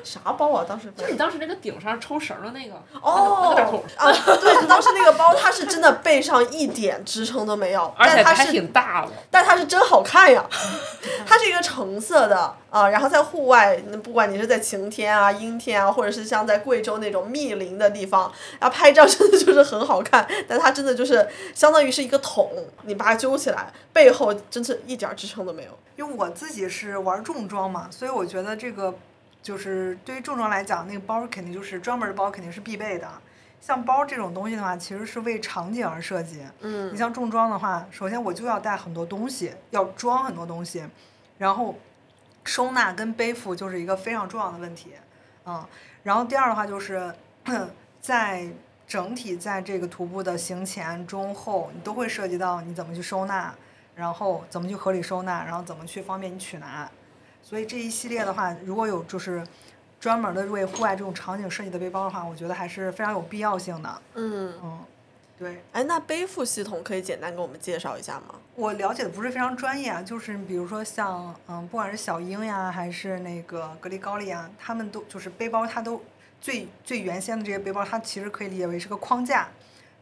[0.04, 0.64] 啥包啊？
[0.68, 9.12] 当时就你当时那个顶上抽绳的那个，哦那个，啊，对，当时那个包它是真的背上一点支撑都没有， 而且它是挺大的。
[9.30, 10.44] 但它是真好看呀，
[11.26, 22.50] 它是一个橙色的啊，然后在户外，那不管你是在晴天啊、阴天啊，或者是像在贵州那种密林的地方，然后拍照真的就是很好看，但它真的就是相当于是一个桶，
[22.82, 25.70] 你把它揪起来，背后真是一点儿支撑都没有。
[25.96, 28.92] 因为我自己是玩重装嘛，所以我觉得这个
[29.44, 33.06] 就是对于重装来讲，那个包肯定就是专门的包肯定是必备的。
[33.60, 36.42] 像包这种东西的话，其实是为场景而设计。
[36.60, 40.82] 嗯你像重装的话，首先我就要带很多东西，要装很多东西，
[41.36, 41.74] 然后
[42.44, 44.92] 收纳跟背负就是一个非常重要的问题，
[45.44, 45.62] 嗯，
[46.02, 47.14] 然后第二的话就是
[48.00, 48.48] 在
[48.86, 53.54] 整体在这个徒步的行前、中、后，你都会涉及到你怎么去收纳，
[53.94, 56.90] 然后怎么去合理收纳，然后怎么去方便你取拿，
[57.54, 59.46] 所以这一系列的话，如果有就是
[60.00, 64.80] 专门的为户外这种场景设计的背包的话，我觉得还是非常有必要性的，嗯，嗯，
[65.38, 65.62] 对。
[65.70, 68.34] 哎，那背负系统可以简单给我们介绍一下吗？
[68.56, 76.02] 我了解的不是非常专业啊，就是比如说像嗯，不管是小鹰呀，还是那个格力高丽啊，他们都就是背包，它都
[76.40, 79.46] 最最原先的这些背包，它其实可以理解为是个框架，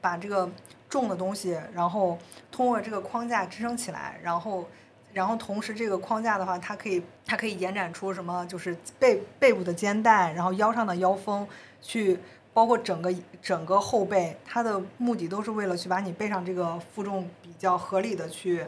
[0.00, 0.50] 把这个
[0.88, 2.18] 重的东西，然后
[2.50, 4.66] 通过这个框架支撑起来，然后
[5.12, 11.46] 然后同时这个框架的话，它可以它可以延展出什么，就是背背部的肩带，然后腰上的腰封，
[11.80, 12.18] 去
[12.54, 18.64] 包括整个整个后背，它的目的都是为了去把你背上这个负重比较合理的去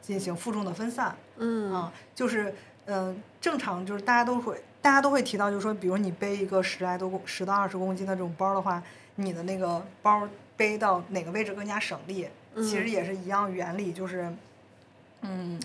[0.00, 1.14] 进行负重的分散。
[1.36, 2.54] 嗯啊，就是
[2.86, 8.82] 嗯、正常就是大家都会大家都会提到，就是说，比如你背一个十来多公十到二十公斤的这种包的话，
[9.16, 14.38] 你的那个包背到哪个位置更加省力，其实嗯也是一样原理，就是嗯，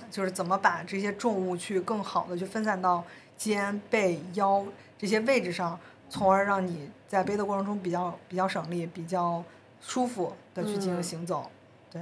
[0.10, 3.04] 就是怎么把这些重物去更好的去分散到
[3.38, 4.64] 肩、背、腰
[4.98, 9.44] 这些位置上，从而让你在背的过程中比较比较省力、比较
[9.82, 11.50] 舒服的去进行嗯行走。
[11.92, 12.02] 对，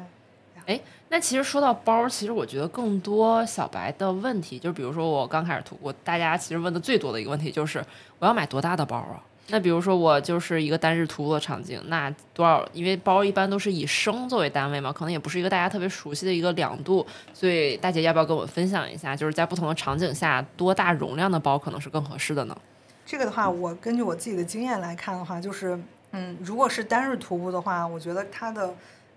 [0.65, 7.83] 哎那其实说到包，其实我觉得更多小白的问题，就比如说我刚开始徒步，大家其实问的最多的一个问题就是
[8.19, 9.21] 我要买多大的包啊？
[9.47, 12.65] 那比如说我就是一个单日徒步的场景，那多少？
[12.71, 22.57] 因为包一般都是以升作为单位嘛，可能也不是一个大家特别熟悉的一个两度，所以大姐要不要跟我分享一下，就是在不同的场景下，多大容量的包可能是更合适的呢？
[23.05, 25.77] 这个的话，我根据我自己的经验来看的话，就是，
[26.11, 28.73] 嗯，如果是单日徒步的话，我觉得它的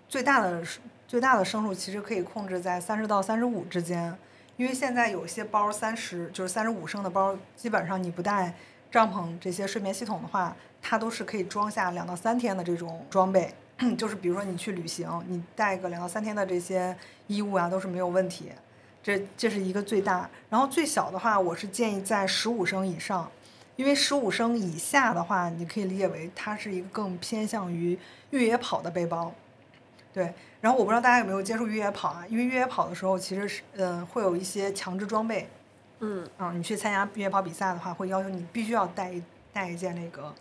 [0.09, 0.61] 最大的
[1.07, 4.13] 最大的升数其实可以控制在三十到三十五之间，
[4.57, 8.53] 因为现在有些包三十就是三十五升的包，基本上你不带
[8.95, 13.53] 帐篷这些睡眠系统的话，它都是可以装下两到三天的这种装备，
[13.99, 18.53] 就是比如说你去旅行，你带个两到三天的这些衣物啊，都是没有问题。
[19.03, 23.29] 这这是一个最大，然后最小的话，我是建议在十五升以上。
[23.75, 27.99] 因为十五升以下的话，你可以理解为它是一个更偏向于
[28.31, 29.33] 越野跑的背包。
[30.13, 32.25] 对，然后我不知道大家有没有接触越野跑啊？
[32.29, 35.49] 因为越野跑的时候，其实是嗯、会有一些强制装备，
[36.05, 39.23] 嗯嗯，你去参加越野跑比赛的话，会要求你必须要带一
[39.55, 40.35] 带一件那个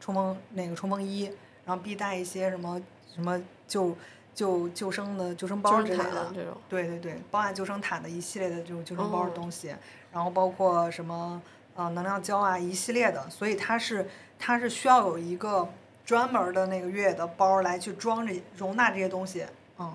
[0.00, 1.30] 冲锋那个冲锋衣，
[1.64, 2.82] 然后必带一些什么
[3.14, 3.96] 什么救
[4.34, 6.32] 救救生的救生包之类的。
[6.34, 9.72] 这种，对对对，包含救生毯的一系列的这种救生包的哦东西，
[10.12, 11.40] 然后包括什么
[11.76, 15.68] 呃能量胶啊一系列的，所以它是它是需要有一个
[16.04, 19.46] 专门的那个越野的包来去装这容纳这些东西，
[19.78, 19.94] 嗯。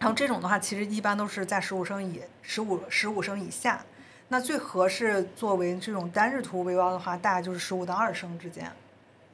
[0.00, 3.84] 然后这种的话，其实一般都是在十五升以十五十五升以下。
[4.28, 8.64] 那最合适作为这种单日徒步背包的话，大概就是十五到二十升之间。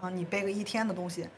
[0.01, 1.29] 啊，你背个一天的东西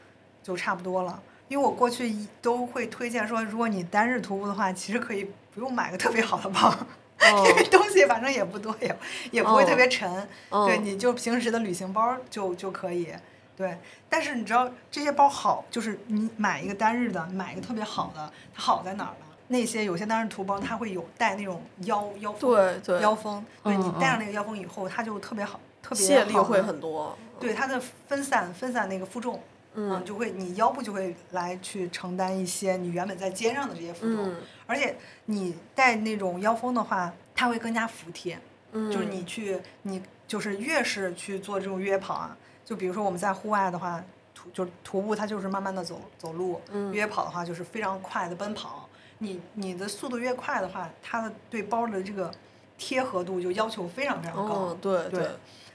[0.41, 1.21] 就差不多了。
[1.47, 6.73] 因为我过去一都会推荐说，如果你单日徒步的话，其实可以不用买个特别好的包，
[7.21, 8.95] 因为东西反正也不多，也
[9.29, 10.11] 也不会特别沉。
[10.49, 13.13] 对，嗯你就平时的旅行包就就可以。
[13.59, 19.25] 对，但是你知道这些包好，就是你买一个单日的，买一个特别好的，它好在哪儿呢？
[19.49, 27.17] 那些有些单日图包，它会有带那种腰腰封，对对，腰封，对你嗯嗯戴上那个腰封以后，它就特别好，特别卸力会很多。
[27.37, 29.43] 对它的分散分散那个负重，
[29.73, 34.95] 嗯就会你腰部就会来去承担一些你原本在肩上的这些负重，嗯而且
[35.25, 38.39] 你戴那种腰封的话，它会更加服帖，
[38.71, 42.37] 嗯，就是你去你就是越是去做这种越野跑啊，
[42.69, 43.99] 就比如说我们在户外的话，
[44.35, 46.93] 徒就是徒步它就是慢慢的走走路，嗯。
[46.93, 52.31] 越野跑的话就是非常快的奔跑，你你的速度越快的话，它的对包的这个
[52.77, 55.27] 贴合度就要求非常非常高，嗯，对对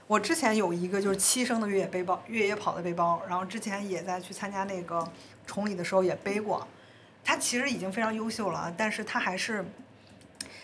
[0.06, 5.04] 我之前有一个就是七升的越野背包，越野跑的背包，然后之前也在去参加那个
[5.44, 6.64] 崇礼的时候也背过，
[7.24, 9.64] 它其实已经非常优秀了，但是它还是，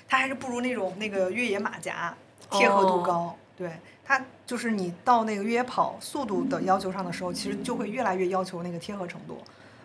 [0.09, 2.17] 它还是不如那种那个越野马甲
[2.53, 3.73] 贴合度高，对
[4.11, 9.39] 它就是你到那个越野跑速度的要求上的时候，其实就会越来越要求那个贴合程度，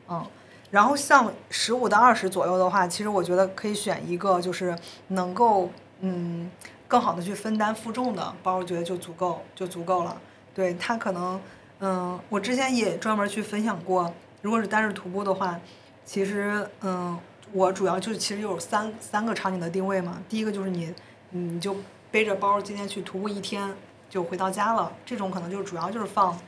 [0.10, 0.26] 嗯。
[0.72, 4.76] 然后像十五到二十左右的话，其实我觉得可以选一个就是
[5.10, 6.50] 能够嗯
[6.88, 10.20] 更好的去分担负重的包，我觉得就足够就足够了。
[10.56, 11.40] 对它可能
[11.80, 14.12] 嗯，我之前也专门去分享过，
[14.42, 15.60] 如果是单日徒步的话，
[16.04, 17.16] 其实嗯，
[17.54, 20.20] 我主要就是其实有三三个场景的定位嘛。
[20.28, 20.92] 第一个就是你
[21.30, 21.76] 你就
[22.10, 23.72] 背着包今天去徒步一天
[24.16, 26.40] 就回到家了，这种可能就主要就是放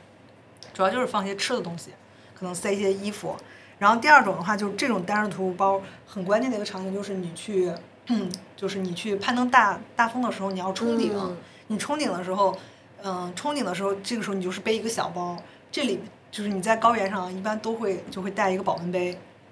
[0.72, 1.90] 主要就是放一些吃的东西，
[2.34, 3.36] 可能塞一些衣服。
[3.78, 7.70] 然后第二种的话，就是这种单人徒步包很关键的一个场景，就是你去，
[8.56, 11.12] 就是你去攀登大大峰的时候，你要冲顶。
[11.14, 11.36] 嗯
[11.70, 12.56] 你冲顶的时候，
[13.02, 15.36] 嗯、冲顶的时候，这个时候你就是背一个小包，
[15.70, 16.00] 这里
[16.30, 19.10] 就是你在高原上一般都会就会带一个保温杯，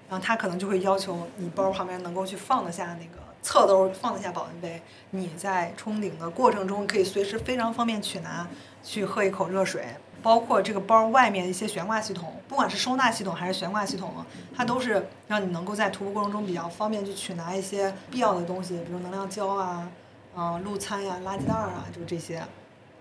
[0.09, 8.47] 然后他可能就会要求你包旁边能够去放得下那个侧兜放得下保温杯，你在冲顶的过程中可以随时非常方便取拿，
[8.83, 9.85] 去喝一口热水。
[10.23, 14.11] 包括这个包外面一些悬挂系统，不管是收纳系统还是悬挂系统，
[14.53, 19.87] 它都是让你能够在徒步过程中比较方便去取拿一些必要的东西，比如能量胶啊、
[20.35, 22.43] 嗯、路餐呀、垃圾袋啊，就这些。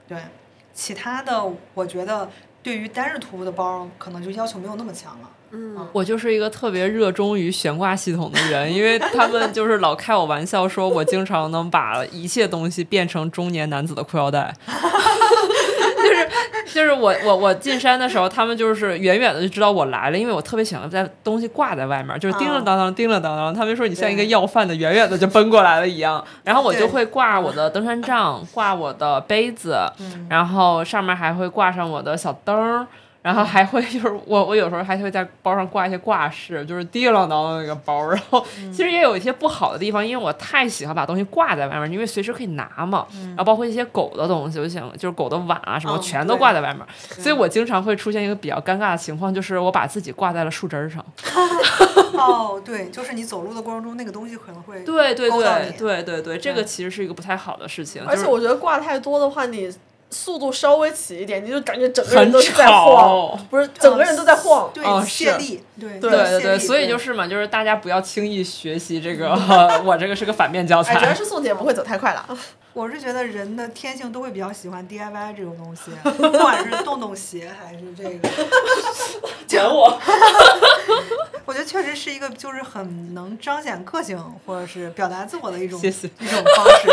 [0.07, 0.23] 对，
[0.75, 2.31] 其他的我觉得
[2.63, 5.31] 对于单日徒步的包，可能就要求没有那么强了。
[5.53, 14.53] 嗯，我就是一个特别热衷于悬挂系统的人，因为他们就是老开我玩笑说，我经常能把一切东西变成中年男子的裤腰带。
[15.97, 16.29] 就是
[16.75, 23.53] 就是我我我进山的时候，他们就是远远的就知道我来了，因为我特别喜欢在东西挂在外面，就是叮了当当叮了当当。
[23.53, 26.23] 他们说你像一个要饭的，远远的就奔过来了一样。
[26.45, 32.87] 然后我就会挂我的登山杖，挂我的杯子，嗯然后上面还会挂上我的小灯儿。
[33.27, 38.09] 然后还会就是我我有时候还会在包上挂一些挂饰，就是滴啷当的那个包。
[38.09, 43.05] 然后其实也有一些不好的地方，因为我太喜欢把东西挂在外面，因为随时可以拿嘛。
[43.31, 51.05] 然后包括一些狗的东西，我想就是狗的碗啊什么嗯全都挂在外面，所以我经常会出现一个比较尴尬的情况，就是我把自己挂在了树枝儿上。
[52.17, 58.05] 哦，对，就是你走路的过程中，那个东西可能会对对对对对对，这个其实是一个不太好的事情。
[58.07, 59.69] 而且我觉得挂太多的话，你
[60.11, 64.71] 速度稍微起一点，你就感觉整个人都是在晃，不是整个人都在晃。
[64.73, 69.31] 对泄力，对对对对所以就是嘛，就是大家不要轻易学习这个，
[69.85, 71.15] 我这个是个反面教哎，主要。
[71.15, 72.27] 是宋姐不会走太快了。
[72.73, 78.29] 我是觉得人的天性都会比较喜欢 DIY 这种东西， 不管是洞洞鞋还是这个，
[79.49, 79.99] 卷我，
[81.47, 86.89] 我觉得确实是一个就是很能彰显个性或者是表达自我的一种谢谢一种方式。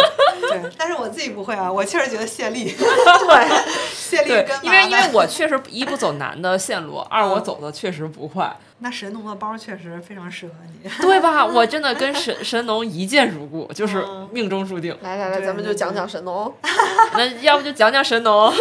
[0.61, 2.65] 对， 但是我自己不会啊，我确实觉得谢力。
[2.75, 10.89] 对，对谢丽干，嘛因为因为我确实一不走难的线路，二我走的确实不快，那神农的包确实非常适合你。
[11.01, 11.45] 对吧？
[11.45, 14.95] 我真的跟神神农一见如故，就是嗯命中注定。
[15.01, 16.53] 来来来，咱们就讲讲神农。
[17.15, 18.51] 那要不就讲讲神农。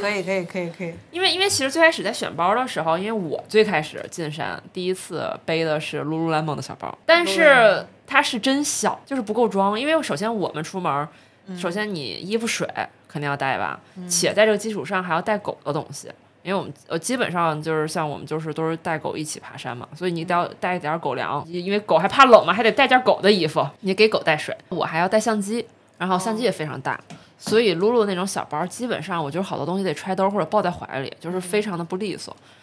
[0.00, 9.80] 可以可以可以可以，因为因为其实最开始在选包的时候，因为我最开始进山第一次背的是 Lululemon 的小包，但是它是真小，就是不够装。
[9.80, 11.08] 因为首先我们出门，
[11.56, 12.68] 首先你衣服水
[13.08, 16.10] 肯定要带吧，且在这个基础上还要带狗的东西。
[16.42, 24.54] 因为我们呃基本上就是像我们就是都是带狗一起爬山嘛，所以你得要带一点狗粮，因为狗还怕冷嘛，还得带件狗的衣服，你给狗带水。
[24.68, 25.64] 我还要带相机，
[25.96, 27.00] 然后相机也非常大，
[27.38, 32.36] 所以露露那种小包，基本上我就是好多东西得揣兜或者抱在怀里，就是非常的不利索。
[32.36, 32.61] 嗯，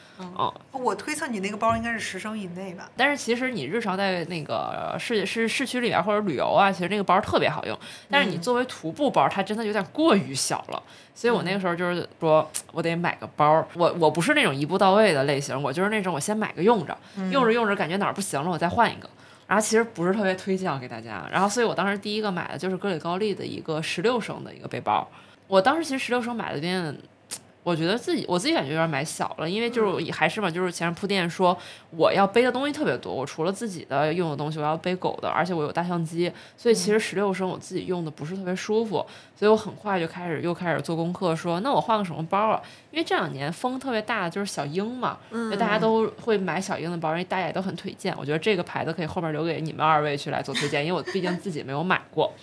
[0.71, 2.89] 我推测你那个包应该是十升以内吧？
[2.95, 7.77] 但是其实你日常在那个市市市区里面或者旅游啊，其实那个包特别好用。
[8.09, 10.81] 但是你作为徒步包，它真的有点过于小了。
[11.15, 13.65] 所以我那个时候就是说，我得买个包。
[13.73, 16.97] 我我不是那种一步到位的类型，我就是那种我先买个用着，
[17.31, 19.09] 用着用着感觉哪儿不行了，我再换一个。
[19.47, 21.27] 然后其实不是特别推荐给大家。
[21.31, 25.07] 然后所以我当时第一个买的就是格里高利的一个十六升的一个背包。
[25.47, 26.97] 我当时其实十六升买的店。
[27.69, 31.55] 我觉得自己我自己感觉有点买小了，因为就是还是嘛，就是前面铺垫说
[31.91, 39.05] 我要背的东西特别多，我除了自己的用的东西，我要背狗的，而且我有大相机，所以其实十六升我自己用的不是特别舒服，
[39.35, 42.59] 所以我很快就开始又开始做功课，说那我换个什么包啊？
[42.89, 48.11] 因为这两年风特别大，就是小鹰嘛，就大家都会买小鹰的包，因为大家也都很推荐。
[48.17, 52.33] 我觉得这个牌子可以后面留给你们二位去来做推荐，因为我毕竟自己没有买过。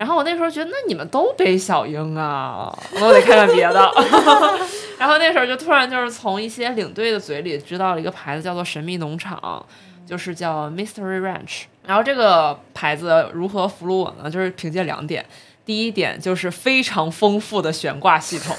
[0.00, 3.92] 然后我那时候觉得，那你们都背小鹰啊，我得看看别的。
[4.98, 9.62] 然后那时候就突然就是从一些领队的嘴里知道了一个牌子叫做神秘农场，
[10.06, 11.64] 就是叫 Mystery Ranch。
[11.86, 14.30] 然后这个牌子如何俘虏我呢？
[14.30, 15.22] 就是凭借两点，
[15.66, 18.56] 第一点就是非常丰富的悬挂系统。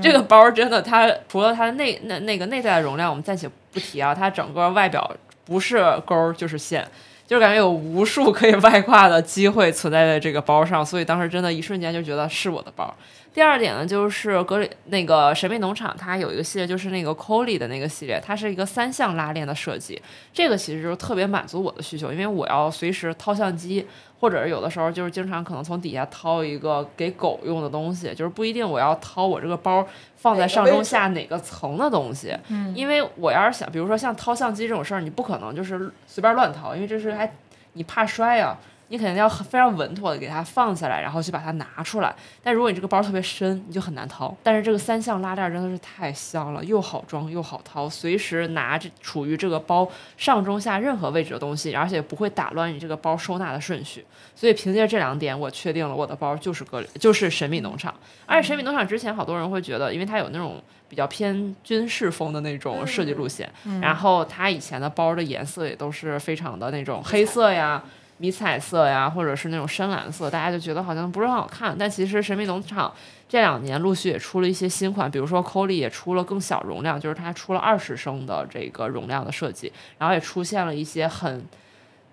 [0.00, 5.10] 这个包真的，它除了它内那那个内在的容量，我们暂且不提啊，它整个外表
[5.44, 6.88] 不是钩儿就是线。
[7.26, 12.94] 就感觉有无数可以外挂的机会存在在这个包上，所以当时真的一瞬间就觉得是我的包。
[13.34, 20.00] 第二点呢，就是格里那个神秘农场，它有一个系列，就是那个 Colly 的那个系列，它是一个三项拉链的设计。
[20.32, 23.84] 这个其实就是特别满足我的需求，因为我要随时掏相机，
[24.20, 32.32] 或者是有的时候就是经常可能从底下掏一个给狗用的东西，就是不一定我要掏我这个包放在上中下哪个层的东西。
[32.46, 37.28] 嗯，因为我要是想，比如说像掏相机这种事儿，你不可能就是随便乱掏，因为这是还
[37.72, 38.56] 你怕摔呀、
[38.94, 42.14] 你肯定要非常稳妥的给它放下来，然后去把它拿出来。
[42.44, 44.32] 但如果你这个包特别深，你就很难掏。
[44.40, 54.06] 但是这个三项拉链真的是太香了，又好装又好掏，随时拿着处于这个包上中下任何位置的东西，而且不会打乱你这个包收纳的顺序。
[54.36, 57.92] 所以凭借这两点，我确定了我的包就是格里，就是神秘农场。
[58.26, 63.50] 而且神秘农场之前好多人会觉得，因为它有那种比较偏军事风的那种设计路线，
[63.82, 67.82] 然后它以前的包的颜色也都是非常的那种黑色呀。
[68.18, 71.76] 迷彩色呀，或者是那种深蓝色，大家就觉得好像不是很好看。
[71.76, 72.92] 但其实神秘农场
[73.28, 81.44] 这两年陆续也出了一些新款，比如说 Colly 也出了更小容量，就是它出了二十升的这个容量的设计，然后也出现了一些很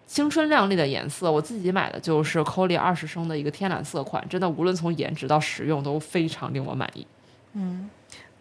[0.08, 1.32] 青春靓丽的颜色。
[1.32, 7.06] 我自己买的就是 Colly 二十升的一个天蓝色款，真的无论从颜值到实用都非常令我满意。
[7.54, 7.90] 嗯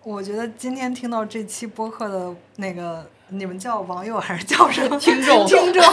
[0.02, 5.82] 我觉得今天听到这期播客的那个，你们叫网友还是叫什么听众听众，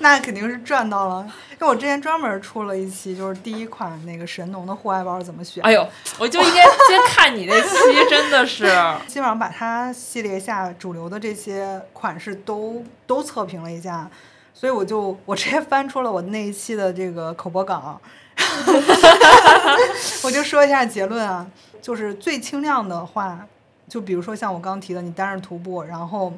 [0.02, 1.22] 那肯定是赚到了。
[1.52, 5.62] 因为我之前专门出了一期，就是第一款那个神农的户外包怎么选。
[5.62, 5.86] 哎呦，
[6.18, 7.68] 我就应该先看你那期，
[8.08, 8.64] 真的是。
[9.06, 14.10] 基本上把它系列下主流的这些款式都都测评了一下，
[14.54, 18.00] 所以我就我直接翻出了我那一期的这个口播稿，
[20.24, 21.46] 我就说一下结论啊，
[21.82, 23.46] 就是最轻量的话，
[23.86, 26.32] 就比如说像我刚提的，你单人徒步，然后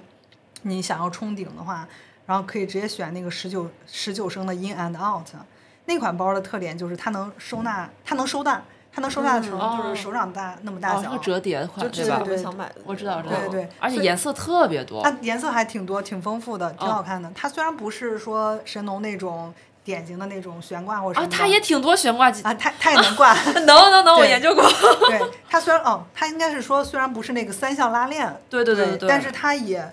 [0.63, 1.87] 你想要冲顶的话，
[2.27, 5.27] 然后可以直接选那个十九十九升的 In and Out，
[5.87, 8.62] 那款包的特点就是它能收纳，它能收纳，
[8.93, 12.18] 它能收纳成嗯就是手掌大那么大哦，小，是个折叠款，就对吧？
[12.18, 12.77] 特别想买的。
[12.85, 13.35] 我知道，知道。
[13.41, 15.03] 对对而且颜色特别多。
[15.03, 17.31] 它颜色还挺多，挺丰富的，挺哦好看的。
[17.35, 19.53] 它虽然不是说神农那种
[19.85, 22.43] 典型的那种悬挂或者什啊，么的，它也挺多悬挂机。
[22.45, 23.35] 啊，它它也能挂。
[23.66, 24.62] 能能能，我研究过。
[25.09, 25.20] 对，
[25.51, 29.93] 它虽然哦，它应该是说虽然不是那个三项拉链，对对对对对但是它也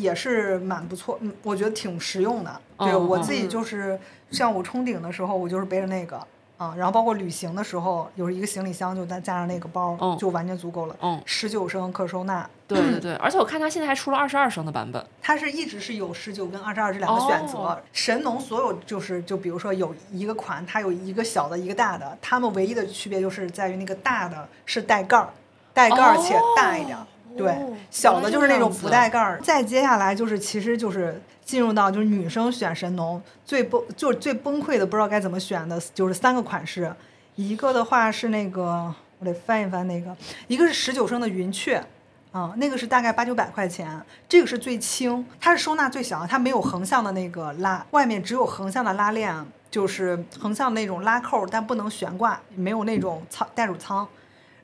[0.00, 2.60] 也是蛮不错，嗯，我觉得挺实用的。
[2.78, 3.98] 对、我自己就是
[4.30, 6.20] 像我冲顶的时候，我就是背着那个。
[6.58, 10.96] 啊、然后包括旅行的时候，有一个行李箱，就再加上那个包，嗯就完全足够了。
[11.00, 15.06] 嗯，十九升可收纳，对对对，而且我看它现在还出了二十二升的版本。
[15.22, 17.58] 它是一直是有十九跟二十二这两个选择。
[17.58, 25.28] 哦神农所有就是就比如说有一个款，它有一个小的，一个大的，它们唯一的区别就是在于那个大的是带盖儿，
[25.72, 27.06] 带盖儿且大一点儿。
[27.38, 29.40] 对哦，小的就是那种不带盖儿。
[29.42, 36.92] 再接下来就是，其实就是进入到就是女生选神农最崩就是最崩溃的，不知道该怎么选的，就是三个款式。
[37.36, 40.14] 一个的话是那个，我得翻一翻那个，
[40.48, 41.82] 一个是十九升的云雀。
[42.30, 49.34] 啊、那个是大概八九百块钱，这个是最轻，它是收纳最小，它没有横向的那个拉，外面只有横向的拉链，
[49.70, 54.06] 就是横向那种拉扣，但不能悬挂，没有那种仓袋鼠仓。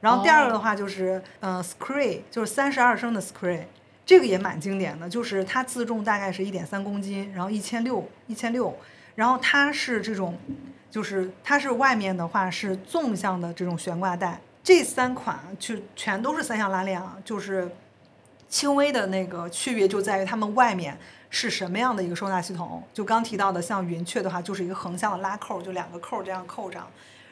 [0.04, 3.62] 然后第二个的话就是，嗯、s c r e e 就是三十二升的 Scree，
[4.04, 8.76] 这个也蛮经典的，就是它自重大概是一点三公斤，然后一千六，一千六，
[9.14, 10.38] 然后它是这种，
[10.90, 17.66] 就是它是外面的话是纵向的这种悬挂带，这三款就全都是三项拉链啊，就是
[18.46, 20.98] 轻微的那个区别就在于它们外面
[21.30, 22.82] 是什么样的一个收纳系统。
[22.92, 26.86] 就刚提到的，像云雀的话，就是一个横向的拉扣，就两个扣这样扣上。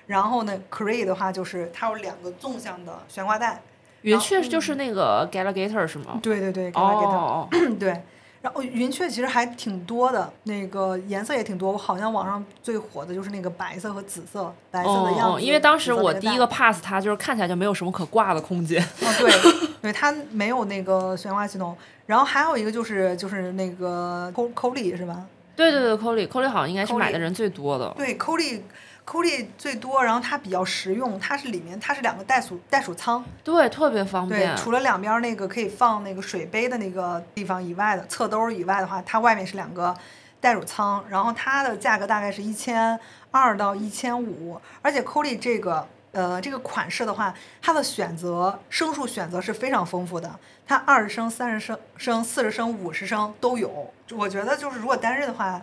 [0.06, 3.62] 然后呢，Cray 的话就是它有两个纵向的悬挂带。
[4.02, 6.18] 云雀就是那个 Galligator 是吗？
[6.20, 7.12] 对对对，给它给它。
[7.12, 7.48] 哦，
[7.78, 8.02] 对，
[8.40, 11.70] 然后云雀其实还挺多的，那个颜色也挺多。
[11.70, 15.42] 我好像网上最火的就是那个白色和紫色，白色的哦哦，样子。
[15.42, 18.82] 因为当时我第一个 pass 它，就是看起来就没有什么可挂的空间。
[18.82, 19.30] 哦，对，
[19.80, 21.76] 对，它没有那个悬挂系统。
[22.06, 25.24] 然后还有一个就是就是那个 Co Colly 是吧？
[25.54, 27.94] 对对对 c o l y c o l y 好像应该是买的人最多的。
[27.96, 28.60] 对，Colly
[29.04, 34.56] Colly 最多，然后它比较实用，它是里面它是两个袋鼠袋鼠仓，对，特别方对便，。
[34.56, 39.94] 除了两边那个可以放那个水杯的那个地方以外的侧兜以外的话，它外面是两个
[40.40, 42.98] 袋鼠仓，然后它的价格大概是一千
[43.30, 53.92] 二到一千五，而且 Colly 这个呃这个款式的话，它的选择升数选择是非常丰富的，它二十升、三十升、升、四十升、五十升都有。
[54.12, 55.60] 我觉得就是如果单日的话，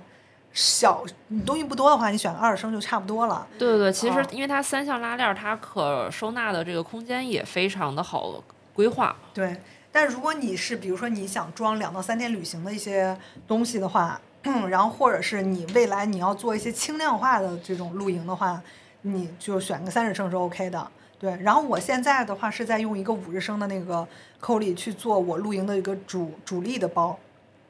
[0.51, 3.47] 小你东西不多的话，你选个二十升就差不多了。
[3.57, 8.43] 对对对，其实哦因为它三项拉链，它可收纳的这个空间也非常的好
[8.73, 9.15] 规划。
[9.33, 9.55] 对，
[9.91, 13.15] 但如果你是比如说你想装两到三天旅行的一些
[13.47, 14.19] 东西的话，
[14.69, 18.61] 然后或者是你未来你要做一些轻量化的这种露营的话，
[19.03, 20.91] 你就选个三十升是 OK 的。
[21.19, 24.07] 对，然后我现在的话是在用一个五十升的那个
[24.39, 27.17] 扣里去做我露营的一个主主力的包。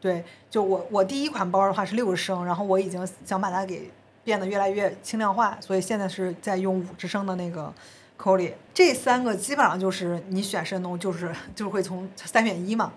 [0.01, 3.91] 对，就我我第一款包的话是六十升，然后我已经想把它给
[4.23, 7.73] 变得越来越轻量化，所以现在是在用五十升的那个
[8.15, 8.53] 口里。
[8.73, 12.93] 这三个基本上就是你选神农就是就会从三选一嘛。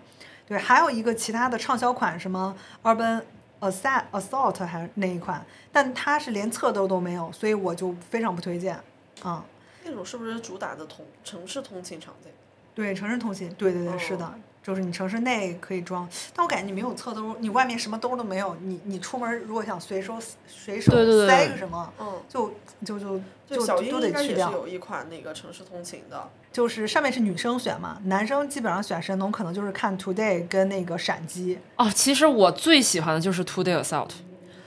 [0.47, 3.23] 对，还有一个其他的畅销款，什么 Urban
[3.61, 8.79] Assault Assault 还是那一款，但它是连侧兜都没有，所以我就非常不推荐。
[9.23, 9.45] 啊、
[9.85, 12.31] 那种是不是主打的通城市通勤场景？
[12.75, 20.93] 对，城市通勤，对对对，是的哦，就是你城市内可以装，但我感觉你没有侧兜，你外面什么兜都没有，你你出门如果想随手随手
[21.27, 22.55] 塞个什么，嗯，就
[22.85, 24.13] 就就，就就都得去掉。
[24.13, 26.29] 该也是有一款那个城市通勤的。
[26.53, 31.59] 就是上面是女生选嘛，男生基本上选神农可能就是看 Today 跟那个闪击。
[31.77, 34.11] 哦，其实我最喜欢的就是 Two Day Assault。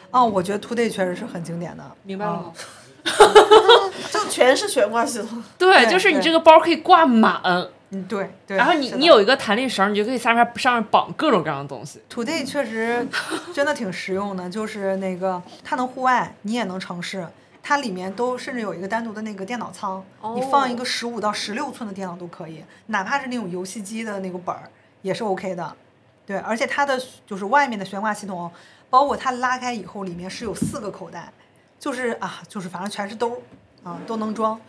[0.09, 1.83] 哦，我觉得 Today 确实是很经典的。
[1.83, 2.51] 啊明白了吗？
[4.11, 5.43] 就全是悬挂系统。
[5.59, 7.39] 对，对就是你这个包可以挂满，
[7.95, 8.57] 嗯，对对。
[8.57, 12.01] 然后你你有一个弹力绳，你就可以下面上面绑各种各样的东西。
[12.09, 13.07] Today 确实
[13.53, 17.27] 真的挺实用的，就是那个它能户外，你也能城市，
[17.63, 20.03] 它里面都甚至有一个单独的那个电脑仓，
[20.35, 24.69] 你放一个十五到十六寸的电脑都可以，哪怕是那种游戏机的那个本儿
[25.01, 25.75] 也是 OK 的。
[26.25, 28.51] 对，而且它的就是外面的悬挂系统，
[28.89, 31.31] 包括它拉开以后里面是有四个口袋，
[31.79, 33.37] 就是啊，就是反正全是兜儿
[33.83, 34.59] 啊，都能装。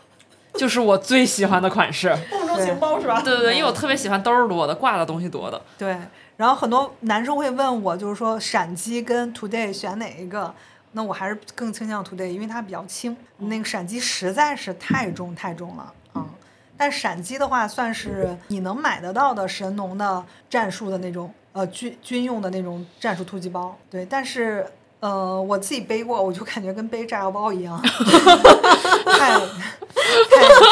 [0.59, 2.09] 就是我最喜欢的款式。
[2.31, 3.21] 梦中情包是吧？
[3.23, 5.61] 对对对，因为我特别喜欢兜儿多的，挂的东西多的。
[5.79, 5.97] 对，
[6.37, 10.53] 然后很多男生会问我，就是说闪击跟 Today 选哪一个？
[10.93, 13.15] 那我还是更倾向 Today，因为它比较轻。
[13.39, 16.29] 那个闪击实在是太重太重了啊、嗯！
[16.75, 23.77] 但闪击的话，算是你能买得到的神农的战术的那种呃军军用的那种战术突击包。
[23.91, 24.67] 对，但是
[25.01, 29.41] 呃我自己背过，我就感觉跟背炸药包一样， 太太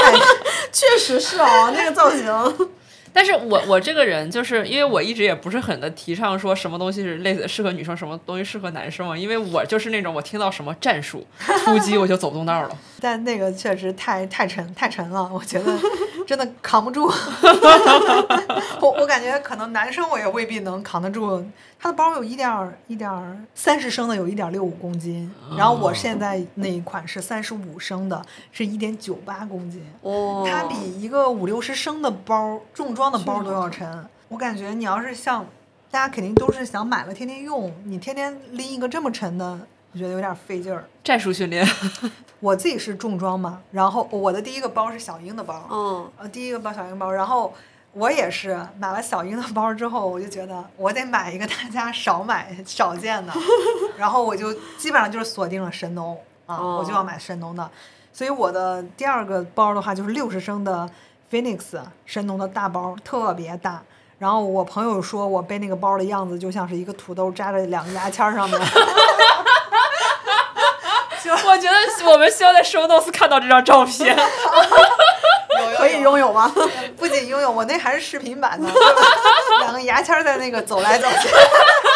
[0.03, 0.19] 太
[0.73, 2.27] 确实是哦， 那个造型。
[3.13, 11.25] 但是我我这个人就是因为我一直也不是很的提倡说什么东西是类似适合女生，什么东西适合男生嘛，因为我就是那种我听到什么战术
[11.65, 12.77] 突击我就走不动道了。
[13.05, 15.79] 但那个确实太太沉太沉了，我觉得
[16.27, 17.05] 真的扛不住。
[18.81, 21.45] 我我感觉可能男生我也未必能扛得住。
[21.79, 29.85] 他的包有一点儿一点儿三十升的，有一点六五公斤，然后我现在那一款是三十五升的，是一点九八公斤。
[30.01, 34.09] 哦它比一个五六十升的包重装的包都要沉。
[34.29, 35.45] 我感觉你要是像
[35.91, 39.59] 大家肯定都是想买了天天用，你天天拎一个这么沉的
[39.95, 40.85] 我觉得有点费劲儿。
[41.03, 41.67] 战术训练。
[42.41, 47.55] 我自己是重装嘛，然后我的第一个包是小英的包，嗯，呃，第一个包小英包，然后
[47.93, 53.33] 我也是买了小英的包之后，我就觉得我得买一个大家少买少见的，
[53.97, 57.71] 然后我就基本上就是锁定了神农啊，我就要买神农的，
[58.13, 60.87] 所以我的第二个包的话就是六十升的
[61.31, 63.81] Phoenix 神农的大包，特别大。
[64.19, 68.61] 然后我朋友说我背那个包的样子就像是一个土豆扎在两个牙签儿上面。
[71.55, 74.17] 我觉得我们需要在 show notes 看到这张照片。
[75.79, 76.53] 可以拥有吗？
[76.99, 78.69] 不仅拥有，我那还是视频版的，
[79.61, 81.29] 两个牙签儿在那个走来走去。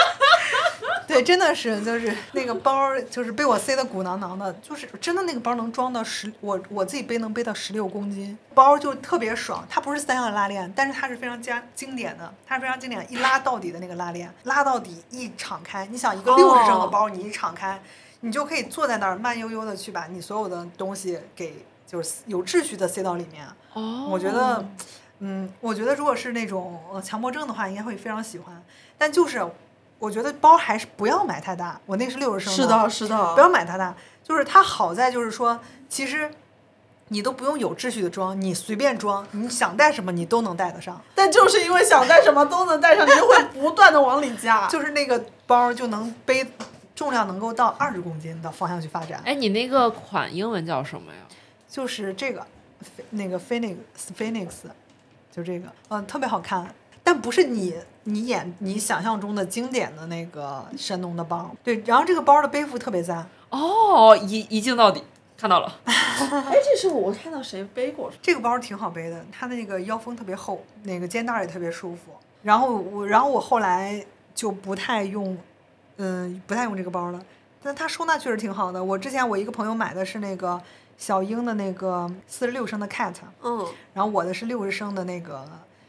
[1.08, 9.66] 对，真的是，就是那个包儿，就是被我塞得鼓囊囊的，就是真的那个包能装到十，我我自己背能背到十六公斤，包儿就特别爽。
[9.68, 17.80] 它不是三样拉链，但是它是非常加经典的，它是非常经典，一拉到底的那个拉链，拉到底一敞开，你想一个六十升的包，你一敞开，
[18.20, 23.46] 你就可以坐在那儿慢悠悠的去把你所有的东西给就是有秩序的塞到里面。
[23.74, 24.64] 哦我觉得，
[25.20, 28.62] 嗯，我觉得如果是那种呃强迫症的话，应该会非常喜欢。
[28.96, 29.44] 但就是，
[29.98, 31.80] 我觉得包还是不要买太大。
[31.86, 33.94] 我那是六十升是的，是的，不要买太大。
[34.24, 35.58] 就是它好在就是说，
[35.88, 36.30] 其实
[37.08, 41.00] 你都不用有秩序的装，你随便装，你想带什么你都能带得上。
[41.14, 44.66] 但就是因为想带什么都能带上，你就会不断的往里加。
[44.66, 46.44] 就是那个包就能背
[46.98, 49.22] 重量能够到二十公斤的方向去发展。
[49.24, 51.20] 哎，你那个款英文叫什么呀？
[51.68, 52.44] 就是这个，
[53.10, 53.76] 那个 Phoenix
[54.18, 54.48] Phoenix，
[55.30, 56.74] 就这个，嗯，特别好看，
[57.04, 57.72] 但不是你
[58.02, 61.54] 你眼你想象中的经典的那个神农的包。
[61.62, 65.04] 对，然后这个包的背负特别赞，哦，一一镜到底，
[65.36, 65.72] 看到了。
[65.86, 68.10] 哎，这是我看到谁背过？
[68.20, 72.10] 这个包挺好背的，它的那个腰封特别厚，那个肩带儿也特别舒服。
[72.42, 75.38] 然后我，然后我后来就不太用，
[75.98, 77.20] 嗯，不太用这个包了。
[77.62, 78.82] 但它收纳确实挺好的。
[78.82, 80.60] 我之前我一个朋友买的是那个
[80.96, 85.44] 小鹰的那个四十六升的 Cat，嗯，然后我的是六十升的那个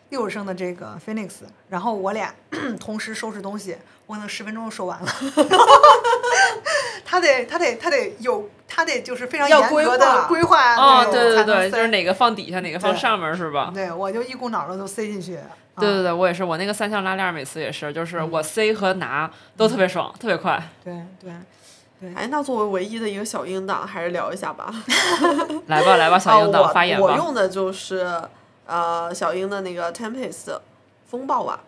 [0.10, 1.30] 六十升的这个 Phoenix，
[1.70, 2.34] 然后我俩
[2.80, 5.07] 同时收拾东西，我可能十分钟就收完了。
[7.05, 13.72] 他得他得他得有他得就是非常要严格的规划规划哦，对对对，就是哪个放底下，哪个放上面是吧？
[13.74, 15.39] 对，我就一股脑的都塞进去。
[15.80, 20.62] 啊对对对，我也是，我那个三项拉链儿每次也是，就是我塞和拿都特别爽，特别快。
[20.84, 21.32] 对对
[22.00, 24.74] 对，哎，那作为唯一的一个小鹰党，还是聊一下吧。
[25.68, 27.06] 来吧来吧，小鹰啊党发言吧。
[27.06, 28.22] 我我用的就是
[28.66, 30.60] 呃小鹰的那个 Tempest
[31.08, 31.60] 风暴袜，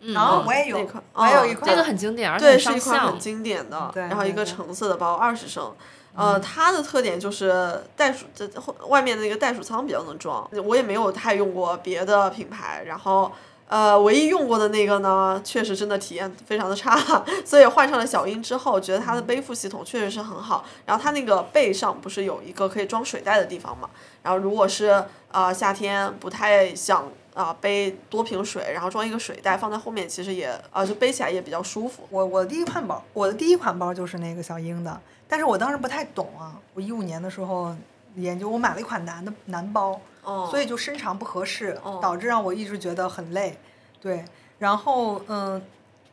[0.00, 3.18] 嗯然后嗯我也有那款，我也有哦一款，那个很经典，而且对，是一款很。
[3.18, 5.74] 经典的，对然后一个对对橙色的包，二十升。
[6.16, 10.48] 呃，它的特点就是袋鼠，这后外面的那个袋鼠仓比较能装。
[10.64, 13.30] 我也没有太用过别的品牌，然后
[13.68, 16.96] 呃，唯一用过的那个呢，确实真的体验非常的差，
[17.44, 20.64] 所以换上了小鹰之后，觉得它的背负系统确实是很好。
[20.86, 23.90] 然后它那个背上不是有一个可以装水袋的地方嘛？
[24.22, 32.04] 然后如果是呃夏天不太想啊、背多瓶水，然后装一个水袋放在后面，其实也啊、就背起来也比较舒服。
[32.08, 34.98] 我我的第一款包，我的第一款包就是那个小鹰的，
[35.28, 36.58] 但是我当时不太懂啊。
[36.74, 37.74] 我一五年的时候
[38.14, 43.58] 研究，我买了一款男的男包，哦所以就身长不合适，哦导致让我一直觉得很累。
[44.00, 44.24] 对，
[44.58, 45.60] 然后嗯，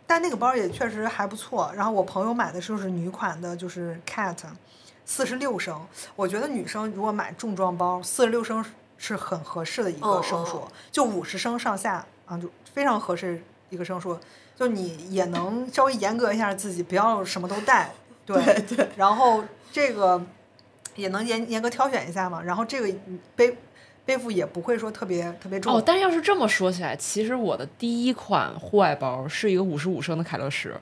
[0.08, 1.72] 但那个包也确实还不错。
[1.76, 4.38] 然后我朋友买的就是女款的，就是 Cat，
[5.06, 5.80] 四十六升。
[6.16, 8.64] 我觉得女生如果买重装包，四十六升
[8.98, 14.18] 是很合适的一个哦升数，哦就五十升上下啊，就非常合适一个升数。
[14.56, 17.92] 就你也能稍微严格一下自己，不要什么都带。
[18.26, 20.22] 对对然后这个
[20.96, 22.42] 也能严严格挑选一下嘛。
[22.42, 22.98] 然后这个
[23.36, 23.58] 背
[24.06, 25.74] 背负也不会说特别特别重。
[25.74, 30.76] 哦，但是要是这么说起来，其实我的第一款户外包是一个五十五升的凯乐石，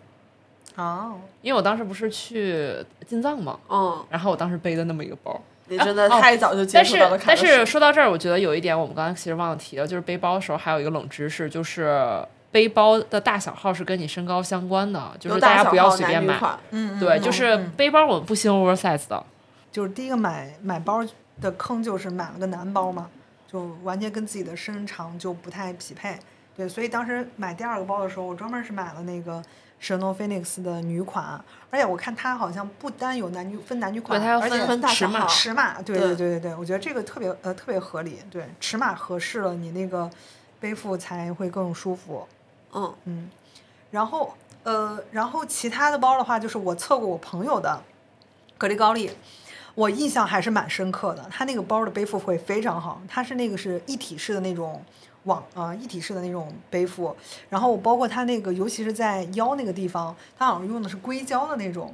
[0.76, 2.76] 哦，因为我当时不是去
[3.08, 5.42] 进藏嘛，嗯，然后我当时背的那么一个包。
[5.68, 7.66] 你真的哦太早就接但是触到了凯但是。
[7.66, 12.22] 说到这儿，我觉得有一点我们刚才其实忘了提了，就是背包的时候还有一个冷知识，就是
[12.52, 16.38] 背包的大小号是跟你身高相关的，就是大家不要随便买。
[16.72, 19.24] 嗯，对，嗯就是嗯背包我们不兴 oversize 的。
[19.72, 21.02] 就是第一个买买包
[21.40, 23.10] 的坑就是买了个男包嘛，
[23.48, 26.20] 就完全跟自己的身长就不太匹配。
[26.58, 29.42] 对，所以当时买第二个包的时候，我专门是买了那个
[29.80, 40.12] 神农 Phoenix 的女款，而且我看它好像不单有男女分男女款，它要而且分分大尺码小码，对对对对对对，我觉得这个特别呃特别合理，对，尺码合适了，你那个
[40.60, 42.28] 背负才会更舒服。
[42.74, 43.30] 嗯，嗯，
[43.92, 47.82] 然后呃，然后其他的包的话，就是我测过我朋友的
[48.58, 49.12] 格力高丽，
[49.76, 51.28] 我印象还是蛮深刻的。
[51.32, 54.84] 它那个包的背负会非常好，它是那个是一体式的那种
[55.24, 57.16] 网啊、一体式的那种背负。
[57.50, 61.94] 然后包括它那个，尤其是在腰那个地方，它好像用的是硅胶的那种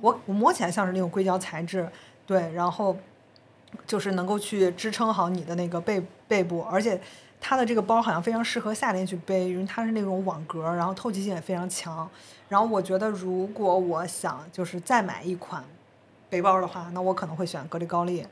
[0.00, 1.88] 我我摸起来像是那种硅胶材质，
[2.26, 2.96] 对，然后
[3.86, 7.00] 就是能够去支撑好你的那个背背部，而且
[7.46, 12.08] 它的这个包好像非常适合夏天去背，因为它是那种网格，然后透气性也非常强。
[12.48, 15.62] 然后我觉得如果我想就是再买一款
[16.30, 18.24] 背包的话，那我可能会选格里高丽。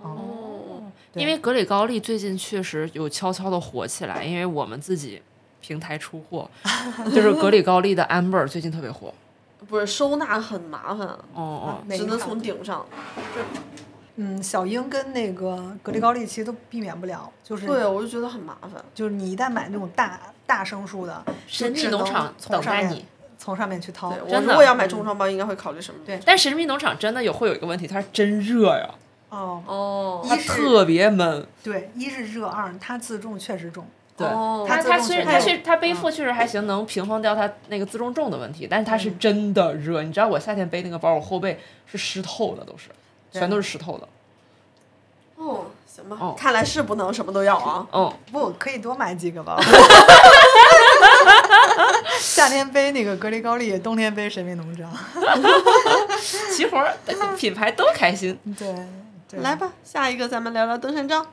[0.00, 5.20] 哦，因为格里高利最近确实有悄悄的火起来，因为我们自己
[5.60, 6.48] 平台出货，
[7.14, 9.12] 就是格里高利的 Amber 最近特别火。
[9.68, 12.86] 不是收纳很麻烦，哦哦，只能从顶上。
[14.16, 18.72] 嗯，小鹰跟那个格力高丽其实都避免不了，就是对，我就觉得很麻烦。
[18.94, 23.04] 就是你一旦买那种大大升数的，神秘农场从上面等待你。
[23.36, 24.08] 从上面去掏。
[24.08, 26.00] 我如果要买重装包，应该会考虑什么？
[26.06, 28.88] 对但神秘农场真的有会有一个问题，它是真热呀，
[29.28, 31.46] 哦，哦，它一是特别闷。
[31.62, 33.86] 对，一是热，二它自重确实重。
[34.16, 40.02] 对，哦它它虽然它确它背嗯负确实还行，能平衡掉它那个自重重的问题，但是它是真的热。
[40.02, 42.88] 你知道我夏天背那个包，我后背是湿透的，都是，
[43.40, 44.08] 全都是石头的。
[45.36, 47.86] 哦，行吧，哦看来是不能什么都要啊。
[47.92, 49.58] 嗯， 不，可以多买几个吧。
[52.20, 54.90] 夏天背那个格力高丽，冬天背神秘农场。
[56.54, 56.96] 齐活儿，
[57.36, 58.38] 品牌都开心。
[58.58, 58.74] 对，
[59.28, 59.56] 对来。
[59.56, 61.26] 吧，下一个咱们聊聊登山杖。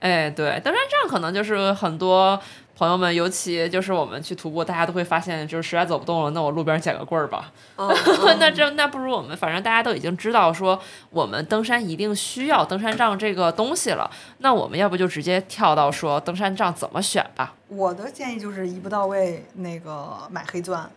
[0.00, 2.40] 哎，对，登山杖可能就是很多
[2.80, 7.52] 朋友们，尤其就是我们去徒步，大家都会发现，就是实在走不动了，那我路边捡个棍儿吧。
[7.76, 7.94] 哦，
[8.40, 17.52] 那这那不如我们，反正大家都已经知道说我们登山一定需要登山杖这个东西了，那我们要不就直接跳到说登山杖怎么选吧？
[17.68, 20.90] 我的建议就是一步到位，那个买黑钻。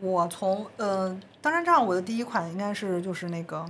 [0.00, 3.62] 我从呃登山杖，我的第一款应该是就是那个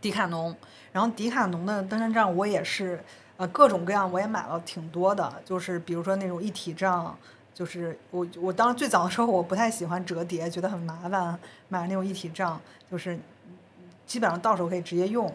[0.00, 0.54] 迪卡侬，
[0.92, 3.02] 然后迪卡侬的登山杖我也是
[3.38, 7.16] 呃各种各样我也买了挺多的，就是比如说那种一体杖，
[7.54, 12.60] 就是我我当时最早的时候我不太喜欢折叠，觉得很麻烦，买那种一体杖，
[12.90, 13.18] 就是
[14.06, 15.32] 基本上到手可以直接用。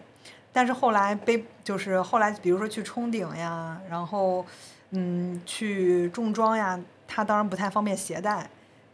[0.51, 4.45] 但是后来背就是后来比如说去冲顶呀，然后
[4.91, 8.47] 嗯去重装呀，它当然不太方便携带，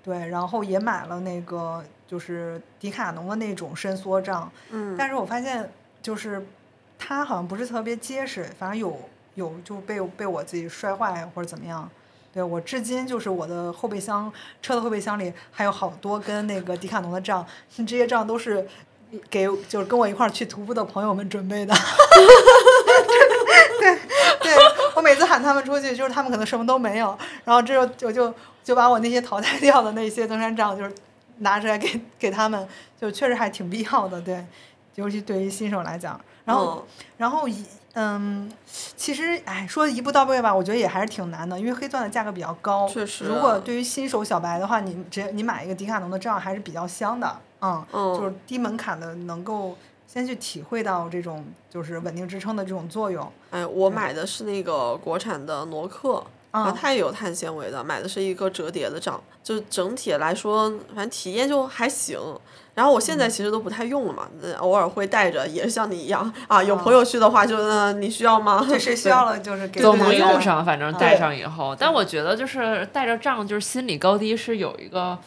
[0.03, 5.69] 对，然后也买了那个就是迪卡侬的那种伸缩杖，嗯，但是我发现
[6.01, 6.45] 就是
[6.99, 8.95] 它好像不是特别结实，反正有
[9.33, 11.89] 有就被被我自己摔坏或者怎么样。
[12.31, 14.31] 对我至今就是我的后备箱
[14.61, 17.43] 车的后备箱里还有好多跟那个迪卡侬的杖，
[17.75, 18.67] 这些杖都是
[19.31, 21.73] 给就是跟我一块儿去徒步的朋友们准备的。
[23.79, 23.97] 对
[24.41, 24.53] 对，
[24.95, 28.31] 我每次喊他们出去，就是他们可能什么都没有，然后这就我就
[28.63, 30.93] 就把我那些淘汰掉的那些登山杖，就是
[31.39, 32.67] 拿出来给给他们，
[33.01, 34.45] 就确实还挺必要的，对，
[34.95, 36.19] 尤其对于新手来讲。
[36.49, 36.87] 然后，
[37.17, 38.51] 然后一嗯，
[38.95, 42.87] 其实哎，说一步到位吧，我觉得也还是挺难的，因为黑钻的价格比较高。
[42.87, 49.75] 确实如果对于新手小白的话，你直接你买一个迪卡侬的账还是比较香的，嗯，嗯就是低门槛的，能够
[50.07, 53.29] 先去体会到这种就是稳定支撑的这种作用。
[53.51, 62.19] 哎，我买的是那个国产的挪克，啊，嗯它也有碳纤维的，买的是一个折叠的杖，就整体来说，反正体验就还行。
[62.75, 68.63] 然后我现在嗯其实都不太用了嘛，呃偶尔会带着，也是像你一样啊，有朋友去的话就，呃你需要吗？
[68.69, 71.75] 就是需要了就是给总能用上，反正带上以后。
[71.77, 75.17] 但我觉得就是带着杖，就是心理高低是有一个，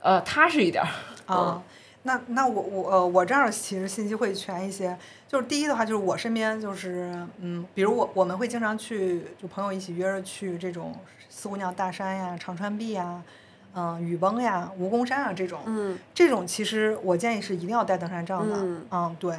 [0.00, 0.88] 呃，踏实一点儿。
[1.32, 1.62] 啊。
[2.06, 4.96] 那那我我呃我这儿其实信息会全一些，
[5.26, 10.94] 就是第一的话就是我身边就是嗯，比如我我们会经常去就朋友一起约着去这种
[11.28, 13.20] 四姑娘大山呀、长川壁呀、
[13.74, 15.98] 嗯、雨崩呀、蜈蚣山啊这种，嗯。
[16.14, 18.56] 这种其实我建议是一定要带登山杖的，
[18.90, 19.16] 嗯。
[19.18, 19.36] 对，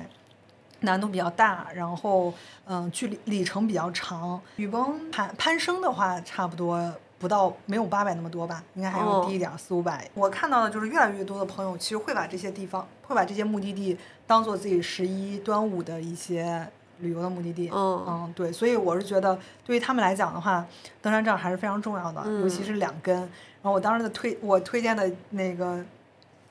[0.81, 2.33] 难度比较大，然后
[2.65, 4.39] 嗯距离里程比较长。
[4.57, 10.09] 雨崩攀攀升的话，差不多不到没有八百那么多吧，应该还要低一点，四五百。
[10.13, 16.67] 我看到的就是越来越多的朋友其实会把这些地方，会把这些目的地当做自己十一、端午的一些。
[16.99, 20.65] 旅游的目的地，嗯嗯，对，所以我是觉得，对于他们来讲的话，
[20.99, 23.15] 登山杖还是非常重要的，尤其嗯是两根。
[23.15, 23.29] 然
[23.61, 25.79] 后我当时的推，我推荐的那个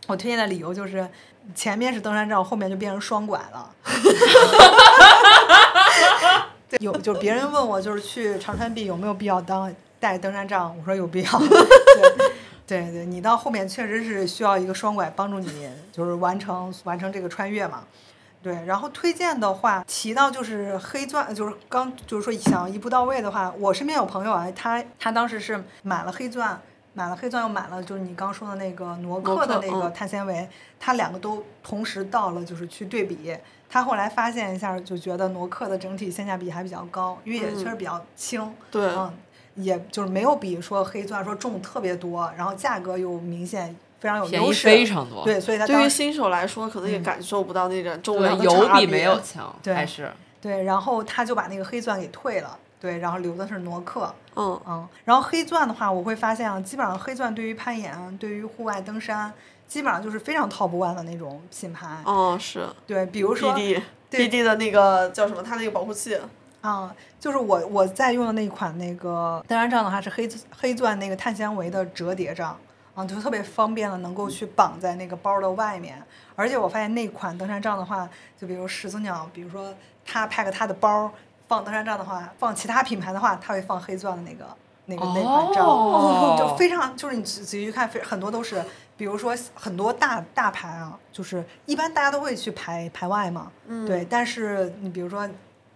[0.07, 1.05] 我推荐的理由就是，
[1.53, 3.75] 前面是登山杖，后面就变成双拐了。
[6.71, 11.30] 对，有就别人问我就是去长川壁有没有必要当带登山杖，我说有必要。
[12.66, 17.84] 对对对，你到后面确实是需要一个双拐帮助你，就是完成完成这个穿越嘛。
[18.42, 26.61] 对，然后推荐的话提到就是黑钻，就是刚就是说想一步到位的话，我身边有朋友啊，他他当时是买了黑钻，
[26.92, 33.36] 买了黑钻又买了就是你刚说的那个挪挪克克的那个嗯碳纤维，他两个都同时到了就是去对比，
[33.68, 39.12] 他后来发现一下就觉得挪克的整体性价比还比较高，因为也确实比较轻，对嗯，
[39.57, 45.25] 也就是没有比说黑钻说重特别多，然后价格又明显非常有优势，非常多。
[45.25, 59.33] 对，所以它当对于新手来说，可能也感受不到那种重对，量的有差别比没有强，对还是对，然后他就把那个黑钻给退了，对，然后留的是挪克，嗯，嗯，然后黑钻的话，我会发现啊，基本上黑钻对于攀岩、对于户外登山，
[59.67, 61.87] 基本上就是非常 top one 的那种品牌。
[62.05, 65.43] 哦，是对，比如说对 BD 的那个叫什么？
[65.43, 66.17] 它那个保护器，
[66.67, 72.59] 啊、就是我我在用的那款那个登山杖的话是黑黑钻那个碳纤维的折叠杖，
[72.95, 76.03] 啊，就特别方便的能够去绑在那个包的外面。
[76.35, 79.73] 而且我发现那款登山杖的话，就比如始祖鸟，比如说
[80.05, 81.11] 它 pack 它的包
[81.47, 84.45] 放登山杖的话，放其他品牌的话，它会放黑钻的那个
[84.87, 88.62] 那个那款杖，哦就非常就是你仔仔细去看，非很多都是，
[88.97, 95.29] 比如说很多大大牌啊，就是一般大家都会去排排外嘛，嗯对，但是你比如说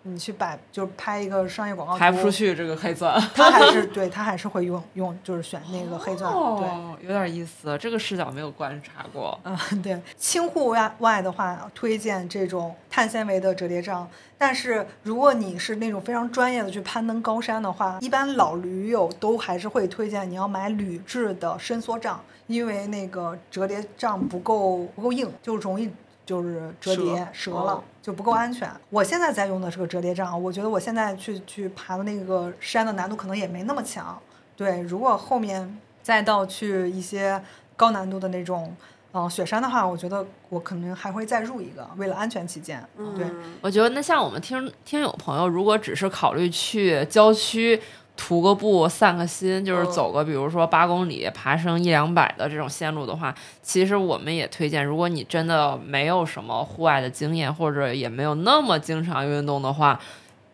[0.03, 3.21] 你去摆就是拍一个商业广告，拍不出，去这个黑钻。
[3.35, 6.41] 他还是对他还是会用用就是选那个黑钻，对。
[6.41, 9.39] 哦，有点意思，这个视角没有观察过。
[9.45, 14.09] 嗯，对，轻户外外的话，推荐这种碳纤维的折叠杖。
[14.39, 25.91] 但是如果你是那种非常专业的去攀登高山的话，一般老驴友都还是会推荐你要买铝制的伸缩杖，因为那个折叠杖不够不够硬，就容易
[26.25, 27.85] 就是折叠折折了。
[28.01, 28.69] 哦就不够安全。
[28.89, 34.19] 我现在在用的是个折叠杖，我觉得我现在去去爬的那个山的难度可能也没那么强。
[34.57, 37.43] 对，如果后面再到去一些
[37.77, 38.75] 高难度的那种，
[39.13, 42.83] 嗯、雪山的话，我觉得我可能还会再入一个，为了安全起见。
[43.17, 47.81] 对，嗯我觉得那像我们听听友朋友，如果只是考虑去郊区
[48.23, 59.99] 徒个步、散个心，就是嗯走个比如说八公里、爬升一两百的这种线路的话，其实我们也推荐，如果你真的没有什么户外的经验，或者也没有那么经常运动的话，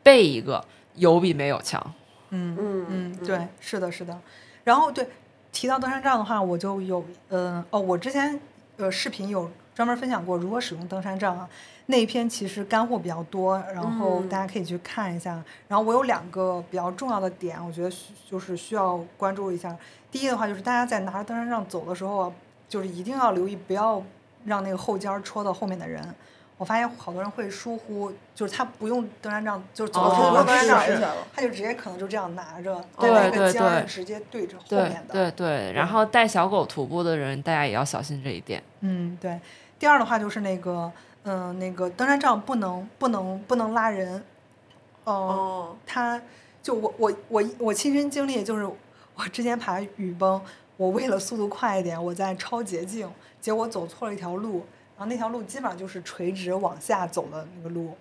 [0.05, 0.65] 备一个
[0.95, 1.85] 有比没有强。
[2.31, 4.17] 嗯嗯嗯，对，是的，是的。
[4.63, 5.09] 然后对
[5.51, 8.39] 提到登山杖的话，我就有嗯、哦，我之前
[8.77, 11.49] 呃视频有专门分享过如何使用登山杖啊，
[11.87, 15.43] 那一篇其实干货比较多，然后嗯大家可以去看一下。
[15.69, 19.77] 然后我有两个比较重要的点，我觉得需就是需要关注一下。
[20.11, 22.33] 第一的话就是大家在拿着登山杖走的时候啊，
[22.69, 24.03] 就是一定要留意不要
[24.45, 26.03] 让那个后尖戳到后面的人。
[26.59, 35.13] 我发现好多人会疏忽，就是他不用登山杖，就是走的时候哦不用登山杖他就直接可能就这样拿着，对那个对对尖儿直接对着后对面的。
[35.13, 38.63] 对对，然后带小狗徒步的人，大家也要小心这一点。
[38.81, 39.39] 嗯，对。
[39.79, 40.91] 第二的话就是那个，
[41.29, 44.23] 嗯、那个登山杖不能不能不能拉人，
[45.03, 46.23] 呃，哦，他
[46.63, 48.65] 就我我我我亲身经历就是，
[49.17, 50.41] 我之前爬雨崩，
[50.77, 53.11] 我为了速度快一点，我在超捷径，
[53.41, 54.65] 结果走错了一条路，
[54.97, 57.97] 然后那条路基本上就是垂直往下走的那个路，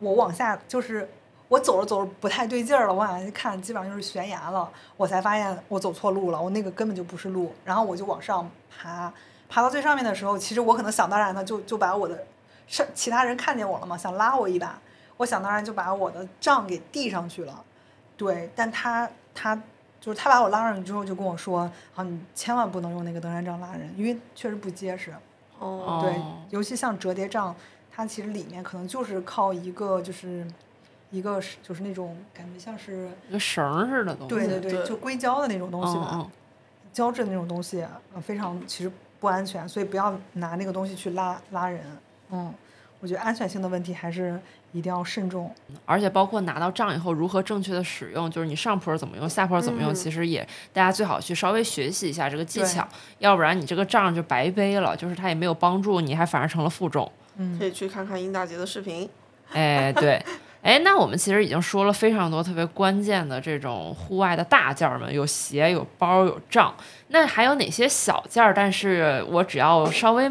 [0.00, 1.08] 我往下就是
[1.46, 9.12] 我走着走着不太对劲儿了，我往下一看，基本上就是悬崖了，我才发现我走错路了，我那个根本就不是路，然后我就往上爬，
[9.48, 12.26] 爬到最上面的时候，其实我可能想当然的就就把我的
[12.66, 14.78] 上其他人看见我了嘛，想拉我一把，
[15.16, 17.64] 我想当然就把我的杖给递上去了，
[18.16, 19.54] 对，但他他
[20.00, 25.14] 就是他把我拉上去之后就跟我说，啊，你千万不能用那个登山杖拉人，因为确实不结实。
[25.58, 27.54] 哦，对哦，尤其像折叠杖，
[27.90, 30.46] 它其实里面可能就是靠一个就是
[31.10, 34.34] 一个是就是那种感觉像是一个绳儿似的东西。
[34.34, 36.30] 对对对，对就硅胶的那种东西吧，嗯嗯
[36.92, 38.90] 胶质的那种东西，呃，非常其实
[39.20, 41.82] 不安全，所以不要拿那个东西去拉拉人。
[42.34, 42.52] 嗯，
[43.00, 44.40] 我觉得安全性的问题还是
[44.72, 45.54] 一定要慎重。
[45.86, 52.86] 而且包括拿到杖以后如何正确的使用，就是你上坡怎么用，下坡怎么用，嗯其实也大家最好去稍微学习一下这个技巧，
[53.18, 57.10] 要不然你这个杖就白背了，就是它也没有帮助你，还反而成了负重。
[57.36, 59.08] 嗯可以去看看殷大姐的视频。
[59.52, 60.20] 哎，对，
[60.62, 66.74] 哎，那我们其实已经说了非常多特别关键的这种户外的大件儿们，有鞋、有包、有杖，
[67.08, 68.54] 那还有哪些小件儿？
[68.54, 70.28] 但是我只要稍微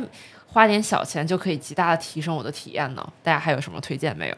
[0.54, 3.04] 花点小钱就可以极大的提升我的体验呢？
[3.24, 4.36] 大家还有什么推荐没有？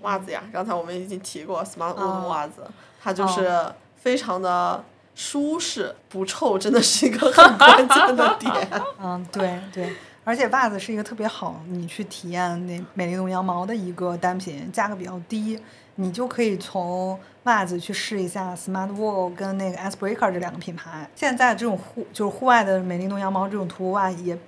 [0.00, 2.66] 袜子呀，刚才我们已经提过 Smart Wool 哦袜子，
[2.98, 3.50] 它就是
[3.94, 4.82] 非常的
[5.14, 8.54] 舒适，不臭，真的是一个很关键的点。
[8.98, 9.92] 嗯，对对，
[10.24, 15.60] 而且袜子是一个特别好你去体验那美丽龙羊毛的一个单品，价格比较低，
[15.96, 21.10] 你就可以从袜子去试一下 Smart Wool 跟那个 Icebreaker 这两个品牌。
[21.14, 24.38] 现在这种户就是户外的美丽龙羊毛这种徒步袜也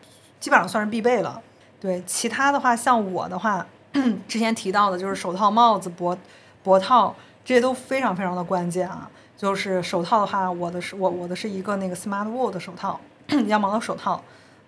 [0.40, 1.40] 基本上算是必备了。
[1.78, 3.64] 对，其他的话像我的话，
[4.26, 6.16] 之前提到的就是手套、帽子、脖
[6.62, 7.14] 脖套
[7.44, 9.08] 这些都非常非常的关键啊。
[9.36, 13.00] 就是手套的话，我的是我我的是一个那个 Smart Wool 的手套，
[13.46, 14.22] 羊毛的手套。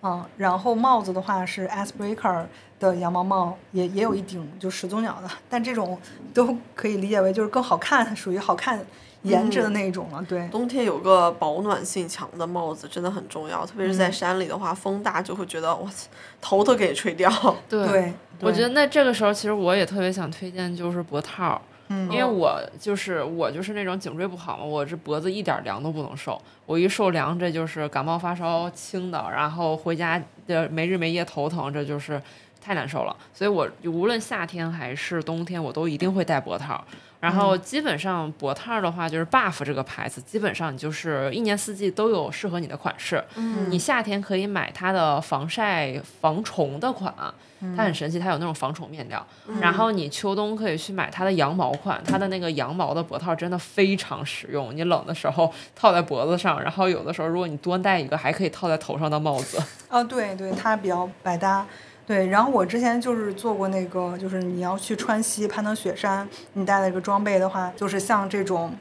[0.05, 2.43] 嗯，然后帽子的话是 Icebreaker
[2.77, 5.97] 的羊毛帽，也也有一顶就始祖鸟的，但这种
[6.33, 8.85] 都可以理解为就是更好看，属于好看
[9.23, 10.23] 颜值的那一种了。
[10.29, 16.07] 对，冬天有个保暖性强的帽子真的很重要，特别是在山里的话，风大就会觉得我操，
[16.39, 17.29] 头都给吹掉。
[17.67, 21.61] 对，对，我觉得那这个时候其实我也特别想推荐就是脖套。
[21.89, 32.19] 嗯因为我就是我就是那种颈椎不好嘛，我这脖子一点凉都不能受，我一受凉这就是感冒发烧轻的，然后回家的没日没夜头疼，这就是
[32.61, 33.15] 太难受了。
[33.33, 36.83] 所以我无论夏天还是冬天，我都一定会戴脖套。
[37.23, 43.23] 然后基本上脖套的话，就是 Buff 这个牌子，基本上你就是一年四季都有适合你的款式。
[43.37, 47.15] 嗯你夏天可以买它的防晒防虫的款，
[47.77, 49.25] 它很神奇，它有那种防虫面料。
[49.61, 59.63] 然后你秋冬可以去买它的羊毛款，它的那个羊毛的脖套真的非常实用，你冷的时候套在脖子上，然后有的时候如果你多戴一个，还可以套在头上当帽子。
[59.87, 61.65] 啊，对对，它比较百搭。
[62.05, 68.75] 对，然后我之前就是做过那个，就是你要去川西攀登雪山，你带了一个装备的话，就是像这种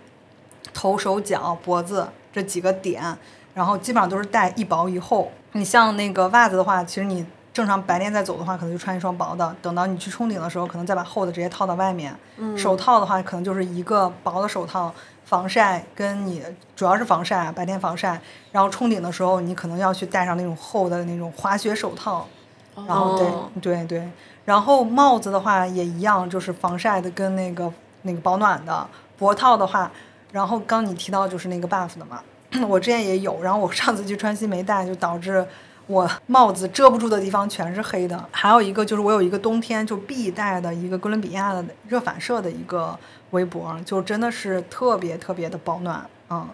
[0.75, 3.17] 头、手、脚、脖子这几个点，
[3.55, 5.31] 然后基本上都是带一薄一厚。
[5.53, 12.13] 你像那个袜子的话，其实你正常白天在走的话，可能就穿一双薄的，等到你去冲顶的时候，可能再把厚的直接套到外面。
[12.57, 14.93] 手套的话，可能就是一个薄的手套，
[15.25, 16.43] 防晒跟你
[16.75, 18.21] 主要是防晒，啊白天防晒，
[18.51, 22.27] 然后冲顶的时候，你可能要去戴上那种厚的那种滑雪手套。
[22.75, 24.09] 然后对、对对，
[24.45, 28.87] 然后帽子的话也一样，就是防晒的跟那个那个保暖的。
[29.19, 29.89] 脖套的话，
[30.33, 32.21] 然后刚你提到就是那个 buff 的嘛，
[32.69, 35.47] 我之前也有，然后我上次去川西没戴，就导致
[35.87, 38.29] 我帽子遮不住的地方全是黑的。
[38.33, 42.99] 还有一个就是我有一个冬天就必戴的一个哥伦比亚的热反射的一个
[43.31, 46.49] 围脖，就真的是特别特别的保暖，嗯。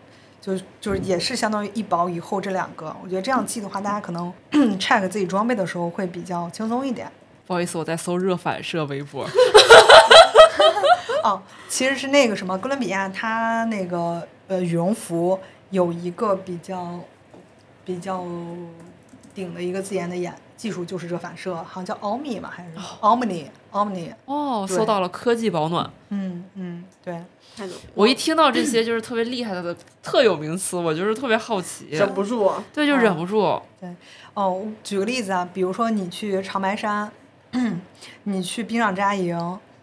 [0.56, 4.32] 就就是也是相当于一薄一厚这两个，我觉得这样记的话，大家可能
[4.78, 7.10] check 自己装备的时候会比较轻松一点。
[7.46, 9.26] 不好意思，我在搜热反射围脖。
[11.22, 15.38] 哦，其实是那个什么，哥伦比亚它那个呃羽绒服
[15.70, 16.98] 有一个比较
[17.84, 18.24] 比较
[19.34, 22.70] 顶的一个自研的眼技术，就是热反射，好像叫 Omni 吧，还是
[23.00, 24.12] Omni Omni？
[24.24, 25.90] 哦，搜到了科技保暖。
[26.08, 27.22] 嗯嗯，对，
[27.58, 32.52] 太牛我一听到这些就是特别厉害的特有名词，我就是特别好奇，忍不住。
[32.72, 33.40] 对，就忍不住。
[34.34, 37.10] 哦，我举个例子啊，比如说你去长白山，
[38.22, 39.36] 你去冰上扎营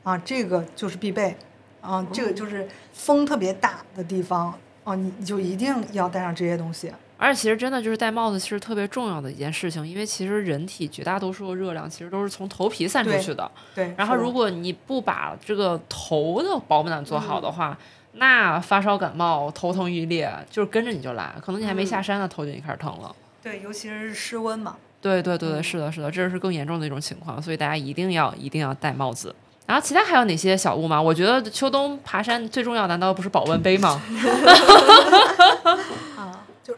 [0.03, 1.35] 啊，这个就是必备
[1.81, 6.89] 啊，这个就是风特别大的地方啊，你你就一定要带上这些东西。
[7.17, 13.49] 而且其实真的就是戴帽子，其实特别重要的一件事情，因为其实人体绝大多数的热量其实都是从头皮散出去的。
[13.73, 17.77] 对，然后如果你不把这个头的保暖做好的话，
[18.13, 23.15] 那发烧感冒、头疼欲裂就是跟着你就来，可能你还没下山呢，头就已经开始疼了。
[23.41, 24.75] 对，尤其是室温嘛。
[25.01, 29.35] 对对对对，嗯是的，是的，这是更严重的一种情况，所以大家一定要一定要戴帽子。
[29.67, 31.01] 然后其他还有哪些小物吗？
[31.01, 34.01] 我觉得秋冬爬山最重要，难道不是保温杯吗？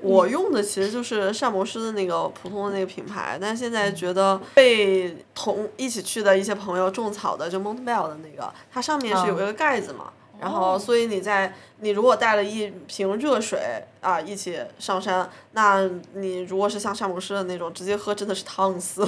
[0.01, 13.59] 我用的其实就是膳魔师的那个普通的那个品牌，但是现在觉得被同一起去的一些朋友种草的，就 Montbell 的那个，它上面是有一个盖子嘛，然后所以你在你如果带了一瓶热水
[14.01, 19.07] 啊一起上山，那你如果是像膳魔师的那种直接喝，真的是烫死。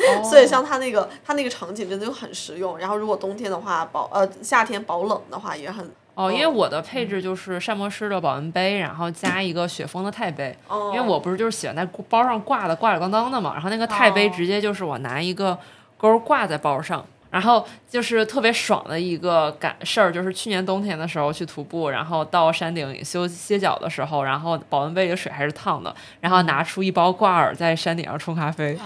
[0.24, 5.90] 所以像它那个它那个场景真的就很实用，然后如果冬天的话保呃夏天保冷的话也很
[6.20, 10.56] 哦，因为我的配置就是膳魔师的保温杯，然后加一个雪峰的钛杯。
[10.68, 15.58] 哦因为我不是就是喜欢在包上挂的挂里咣当的嘛，然后那个钛杯哦直接就是我拿一个
[15.96, 28.76] 钩挂在包上，然后就是特别爽的一个感事儿，就是去年冬天的时候去徒步，然后到山顶休歇脚的时候，然后保温杯里的水还是烫的，然后拿出一包挂耳在山顶上冲咖啡，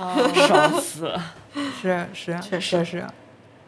[0.46, 1.22] 爽死了。
[1.80, 3.04] 是是，确实是。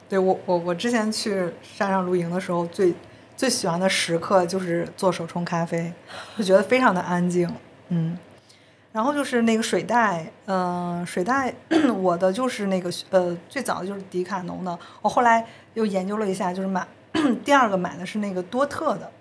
[0.08, 2.92] 对我我我之前去山上露营的时候，最
[3.36, 5.92] 最喜欢的时刻就是做手冲咖啡，
[6.38, 7.48] 就觉得非常的安静，
[7.88, 8.18] 嗯。
[8.92, 11.52] 然后就是那个水袋，嗯、水袋
[12.00, 16.86] 我的就是那个呃最早的就是迪卡侬的，我后来又研究了一下，就是买
[17.44, 19.12] 第二个买的是那个多特的，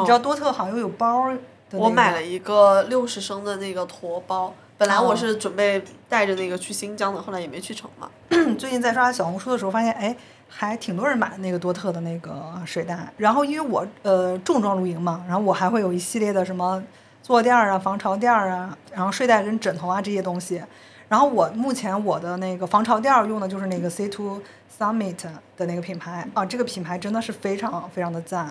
[0.00, 1.40] 你知道多特好像又有包儿的、
[1.70, 1.84] 那个。
[1.84, 8.10] 我买了一个六十升的那个驼包，本来我哦是准备带着那个去新疆的，后来也没去成嘛。
[8.58, 10.16] 最近在刷小红书的时候，发现哎，
[10.50, 13.10] 还挺多人买那个多特的那个水袋。
[13.16, 16.82] 然后因为我呃重装露营嘛，然后我还会有一系列的什么
[17.22, 20.62] 坐垫儿啊、防潮垫儿啊，然后睡袋跟枕头啊这些东西。
[21.08, 24.40] 然后我目前我的那个防潮垫儿用的就是那个 C Two
[24.78, 25.16] Summit
[25.56, 28.50] 的那个品牌啊，这个品牌真的是非常非常的赞。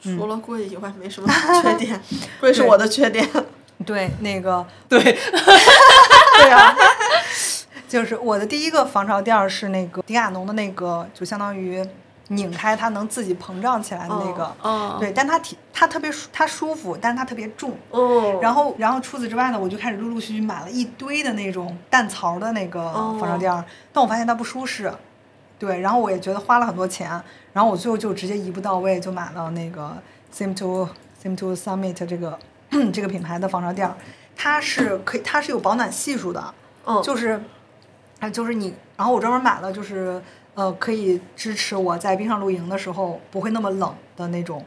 [0.00, 1.28] 除了贵以外，没什么
[1.62, 2.00] 缺点，
[2.40, 3.28] 贵是我的缺点。
[3.84, 6.74] 对，那个对， 对啊，
[7.88, 11.84] 就是我的第一个防潮垫儿是那个迪亚侬的那个，就相当于
[12.28, 14.54] 拧开它能自己膨胀起来的那个。
[14.62, 17.74] 嗯，对，但它挺它特别舒它舒服，但是它特别重。
[17.90, 24.92] 嗯，然后，然后除此之外呢，我就开始陆陆续续买了一堆的那种蛋槽的那个防潮垫儿，但我发现它不舒适。
[25.58, 27.10] 对，然后我也觉得花了很多钱，
[27.52, 29.96] 然后我最后就直接一步到位，就买了那个
[30.32, 30.88] Sim to
[31.20, 32.38] Sim to Summit 这个
[32.92, 33.96] 这个品牌的防潮垫儿，
[34.36, 37.42] 它是可以，它是有保暖系数的，嗯就是，
[38.20, 40.20] 啊，就是你，然后我专门买了，就是
[40.54, 44.64] 呃，可以支持我在冰上露营的时候不会那么冷的那种，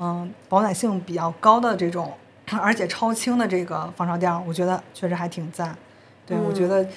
[0.00, 2.12] 嗯、保暖性比较高的这种，
[2.60, 5.76] 而且超轻的这个防潮垫，我觉得确实还挺赞。
[6.24, 6.88] 对，我觉嗯得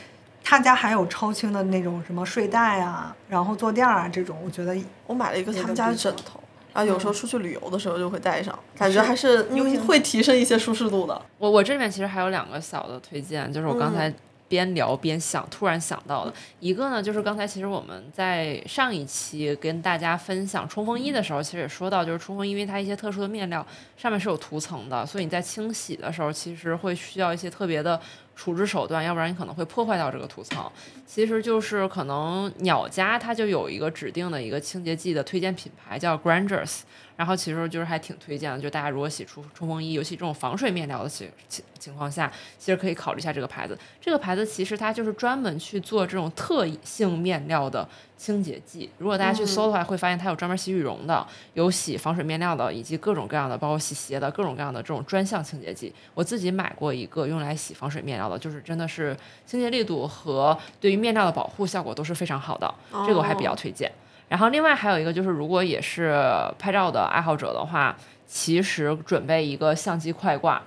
[0.43, 4.76] 他家还有超轻的那种什么睡袋啊，然后坐垫啊这种，我觉得
[5.06, 6.39] 我买了一个他们家的枕头，
[6.74, 11.22] 然后有时候出去旅游的时候就会带上，感觉还是优型嗯会提升一些舒适度的。
[11.38, 14.12] 我我这边其实还有两个小的推荐，就是我刚才
[14.50, 16.34] 边聊边想，突然想到的。
[16.60, 27.97] 一个呢，就是刚才其实我们在上一期跟大家分享冲锋衣的时候，其实也说到，就是冲锋衣因为它一些特殊的面料上面是有涂层的，所以你在清洗的时候其实会需要一些特别的
[28.36, 30.70] 处置手段，要不然你可能会破坏掉这个涂层。
[31.06, 36.80] 其实就是可能鸟家它就有一个指定的一个清洁剂的推荐品牌叫 Grangers。
[37.20, 43.78] 然后其实就是还挺推荐的，就大家如果洗出冲锋衣，尤其这种防水面料的情情情况下，其实可以考虑一下这个牌子。
[43.99, 47.86] 这个牌子其实它就是专门去做这种特性面料的
[48.17, 48.89] 清洁剂。
[48.97, 55.93] 如果大家去搜的话，会发现它有专门洗羽绒的，有洗防水面料的，以及各种各样的，包括洗鞋的各种各样的这种专项清洁剂。
[56.13, 59.13] 我自己买过一个用来洗防水面料的，就是真的是
[59.45, 62.74] 清洁力度和对于面料的保护效果都是非常好的，
[63.05, 63.91] 这个我还比较推荐。
[64.30, 66.15] 然后另外还有一个就是，如果也是
[66.57, 70.61] 拍照的爱好者的话，其实准备一个相机快挂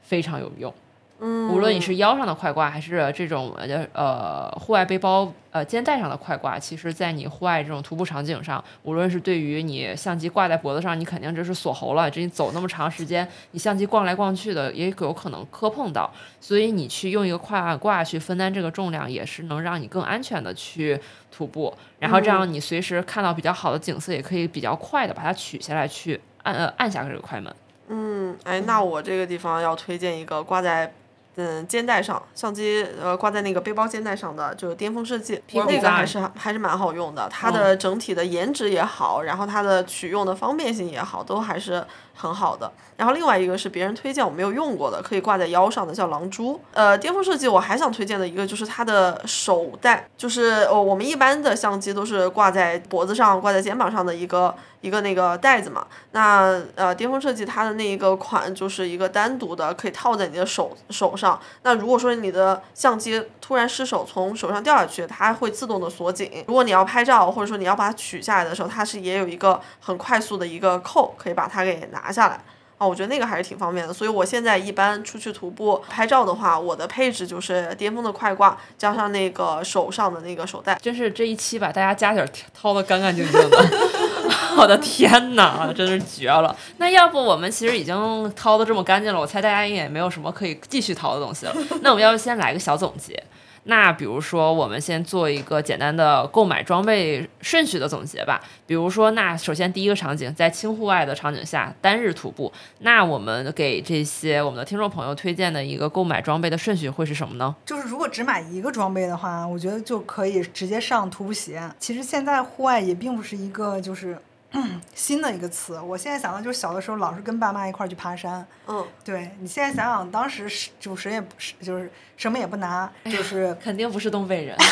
[0.00, 0.72] 非常有用。
[1.20, 16.08] 嗯，无论你是腰上的快挂，还是这种呃呃户外背包呃肩带上的快挂，其实在你户外这种徒步场景上，无论是对于你相机挂在脖子上，你肯定这是锁喉了，这你走那么长时间，你相机逛来逛去的，也有可能磕碰到，
[16.40, 21.00] 所以你去用一个快挂去分担这个重量，也是能让你更安全的去
[21.32, 27.52] 徒步，然后这样你随时看到比较好的景色，也可以比较快的把它取下来去按呃按下这个快门。
[27.88, 30.92] 嗯，哎，那我这个地方要推荐一个挂在
[31.38, 41.84] 嗯肩带上，相机呃挂在那个背包肩带上的，就是巅峰设计，那个还是还是蛮好用的，它的整体的颜值也好，然后它的取用的方便性也好，都还是
[42.18, 42.70] 很好的。
[42.96, 46.60] 然后另外一个是别人推荐我没有用过的，可以挂在腰上的，叫狼蛛。
[46.72, 55.86] 呃，巅峰设计我还想推荐的一个就是它的手带，就是呃我们一般的相机都是挂在脖子上、挂在肩膀上的一个一个那个袋子嘛。
[56.10, 61.38] 那呃巅峰设计它的那一个款就是一个单独的，可以套在你的手手上。
[61.62, 66.44] 那如果说你的相机突然失手从手上掉下去，它会自动的锁紧。
[66.48, 72.40] 如果你要拍照，或者说你要把它取下来的时候，它是也有一个很快速的一个扣，可以把它给拿拿下来。
[72.78, 80.78] 啊，我觉得那个还是挺方便的，所以我现在一般出去徒步拍照的话，我的配置就是巅峰的快挂加上那个手上的那个手带。
[80.80, 83.68] 真是这一期把大家家底儿掏得干干净净的，
[84.56, 86.56] 我的天哪，真是绝了！
[86.76, 91.56] 那要不我们其实已经掏的这么干净了，我猜大家也没有什么可以继续掏的东西了。
[91.82, 93.20] 那我们要不先来个小总结？
[93.68, 98.40] 那比如说，我们先做一个简单的购买装备顺序的总结吧。
[98.66, 107.54] 比如说，那首先第一个场景，在轻户外的场景下，单日徒步，那我们给这些我们的听众朋友推荐的一个购买装备的顺序会是什么呢？
[107.66, 111.62] 就是如果只买一个装备的话，我觉得就可以直接上徒步鞋。
[111.78, 114.18] 其实现在户外也并不是一个就是。
[114.94, 124.56] 新的一个词，我现在想到就是小的时候老是跟爸妈一块儿去爬山，嗯，对你现在想想，当时是就谁也不是，就是什么也不拿，就是肯定不是东北人。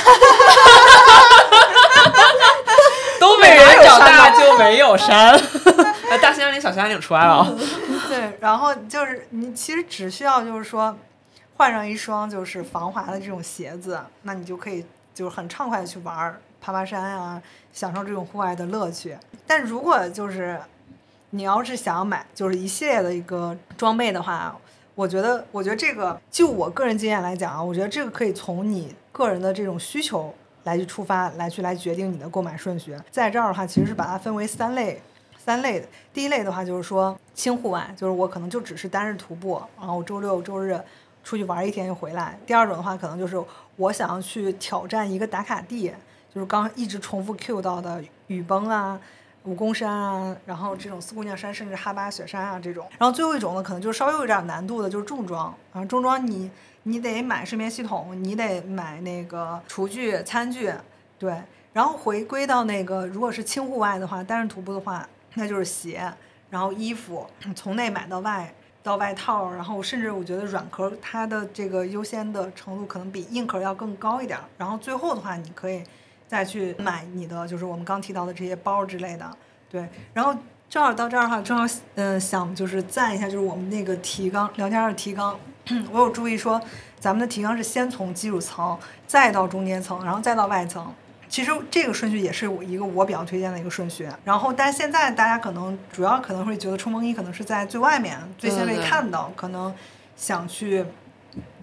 [3.18, 5.33] 东北人长大就没有山。
[6.11, 7.55] 呃，大兴安岭、小兴安岭出来了啊。
[8.09, 10.97] 对，然后就是你其实只需要就是说
[11.57, 17.41] 换上一双就是防滑的这种鞋子，那你就可以就是很畅快的去玩儿爬爬山啊，
[17.72, 19.17] 享受这种户外的乐趣。
[19.47, 20.59] 但如果就是
[21.30, 24.59] 你要是想要买就是一系列的一个装备的话，
[24.97, 30.34] 我觉得我觉得这个就我个人经验来讲啊，我觉得这个可以从你个人的这种需求
[30.64, 32.97] 来去出发，来去来决定你的购买顺序。
[33.13, 35.01] 在这儿的话，其实是把它分为三类。
[35.38, 40.76] 三类的，第一类的话就是说轻户外，就是我可能就只是单日徒步，然后周六周日
[41.22, 42.37] 出去玩一天就回来。
[42.45, 43.41] 第二种的话，可能就是
[43.76, 45.93] 我想要去挑战一个打卡地，
[46.37, 49.00] 就是刚一直重复 Q 到的雨崩啊，
[49.45, 52.87] 武功山啊，然后这种四姑娘山，甚至哈巴雪山啊这种。
[52.99, 55.83] 然后最后一种呢，可能就稍微有点难度的，就是重装啊。
[55.87, 56.50] 重装你
[56.83, 60.71] 你得买睡眠系统，你得买那个厨具、餐具，
[61.18, 61.34] 对。
[61.72, 66.13] 然后回归到那个，如果是轻户外的话，单人徒步的话，那就是鞋，
[66.50, 68.53] 然后衣服，从内买到外。
[68.83, 74.38] 到外套，然后甚至我觉得软壳它的这个优先的程度可能比硬壳要更高一点。
[74.57, 75.83] 然后最后的话，你可以
[76.26, 79.30] 再去买你的，就是我们刚提到的这些包之类的。
[79.70, 80.34] 对，然后
[80.68, 85.38] 正好到这儿的话，正好嗯想就是赞一下，就是我们那个提纲聊天的提纲，
[85.90, 86.61] 我有注意说，
[86.98, 90.92] 咱们的提纲是先从基础层，再到中间层，然后再到外层。
[91.28, 99.74] 其实这个顺序也是我一个我比较推荐的一个顺序，然后但是现在大家可能主要可能会觉得冲锋衣可能是在最外面最先被看到，可能
[100.14, 100.84] 想去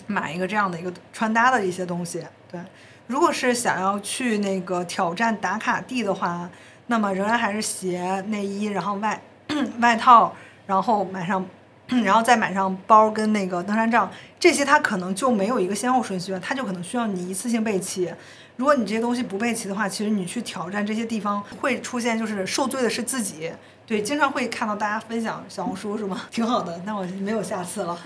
[0.06, 2.22] 买一个这样的一个穿搭的一些东西。
[2.52, 2.60] 对，
[3.08, 6.50] 如果是想要去那个挑战打卡地的话，
[6.88, 9.22] 那么仍然还是鞋、内衣，然后外
[9.80, 10.34] 外套，
[10.66, 11.46] 然后买上，
[12.04, 14.10] 然后再买上包跟那个登山杖，
[14.40, 18.12] 这些它可能就没有一个先后顺序了，它就可能需要你一次性备齐。
[18.56, 23.52] 如果你这些东西不备齐的话，其实你去挑战这些地方会出现，就是受罪的是自己。
[23.86, 26.22] 对，经常会看到大家分享小红书是吗？
[26.32, 28.00] 挺好的，那我没有下次了。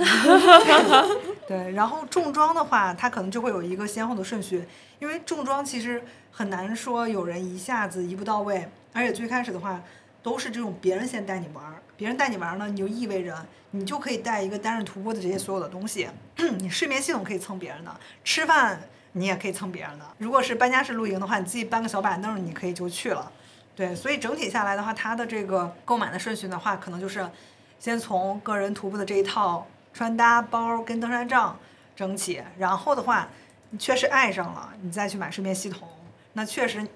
[1.48, 4.68] 对，然后重装的话，它可能就会有一个先后的顺序，
[5.00, 9.82] 因为重装其实很难说有人一下子一步到位，而且最开始的话
[10.24, 16.10] 都是这种别人先带你玩儿，别人带你玩儿呢，你就意味着你就可以带一个单人徒步的这些所有的东西，
[16.58, 18.82] 你睡眠系统可以蹭别人的，吃饭。
[19.14, 20.06] 你也可以蹭别人的。
[20.20, 23.32] 如果是搬家式露营的话，你自己搬个小板凳，你可以就去了。
[23.78, 27.30] 对，所以整体下来的话，它的这个购买的顺序的话，可能就是
[27.78, 31.56] 先从个人徒步的这一套穿搭包跟登山杖
[31.96, 33.28] 整起，然后的话，
[33.70, 35.88] 你确实爱上了，你再去买睡眠系统，
[36.34, 36.88] 那确实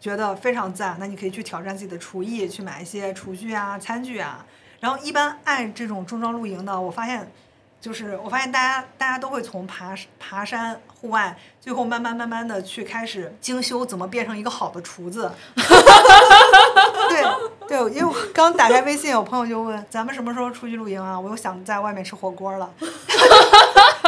[0.00, 0.96] 觉得非常赞。
[0.98, 4.44] 那你可以去挑战自己的厨艺，去买一些厨具啊、餐具啊。
[4.80, 7.30] 然后一般爱这种重装露营的，我发现。
[7.80, 15.32] 就是我发现大家大家都会从爬爬山户外，最后慢慢慢慢的去开始精修怎么变成一个好的厨子。
[17.08, 17.24] 对
[17.66, 21.18] 对，因为我刚打开微信，有朋友就问咱们什么时候出去露营啊？
[21.18, 22.70] 我又想在外面吃火锅了。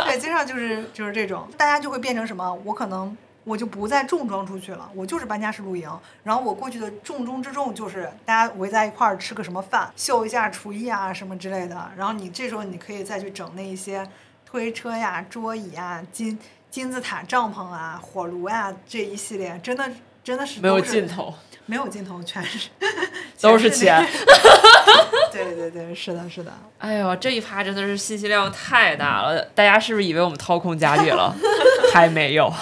[0.04, 2.52] 对，经常就是就是这种，大家就会变成什么？
[2.64, 3.16] 我可能。
[3.44, 5.90] 我就不再重装出去了，我就是搬家式露营。
[6.22, 11.90] 然后我过去的重中之重就是大家围在一块儿吃个什么饭，秀一下厨艺啊什么之类的。
[11.96, 14.08] 然后你这时候你可以再去整那一些
[14.46, 16.38] 推车呀、桌椅啊、金
[16.70, 19.90] 金字塔帐篷啊、火炉呀这一系列，真的
[20.22, 21.34] 真的是没有尽头，
[21.66, 22.68] 没有尽头，全是
[23.40, 24.06] 都是钱。
[25.32, 26.52] 对对对，是的，是的。
[26.78, 31.34] 哎呦，这一趴真的是信息量太大了，大家是不是以为我们掏空家里了？
[31.92, 32.52] 还没有。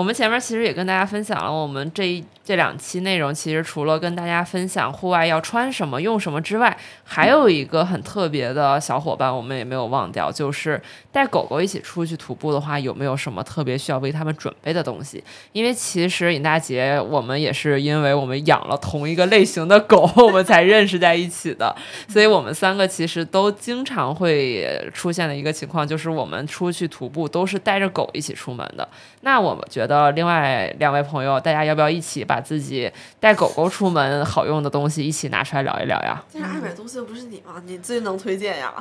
[0.00, 2.24] 我们前面其实也跟大家分享了，我们这一。
[2.42, 10.80] 这两期内容其实除了跟大家分享户外要穿什么、用什么之外，还有一个很特别的小伙伴，我们也没有忘掉，就是
[11.12, 15.22] 带狗狗一起出去徒步的话，有没有什么特别需要为他们准备的东西？
[15.52, 21.72] 因为其实尹大姐，我们也是因为我们养了同一个类型的狗， 我们才认识在一起的，
[22.08, 28.88] 所以我们三个其实都经常会出现的一个情况，就是我们出去徒步都是带着狗一起出门的。
[29.20, 32.40] 那我们觉得另外两位朋友，大家要不要一起把？
[32.40, 32.90] 自己
[33.20, 36.20] 带狗狗出门好用的东西一起拿出来聊一聊呀！
[36.32, 37.62] 这爱买东西的不是你吗？
[37.64, 38.72] 你最能推荐呀！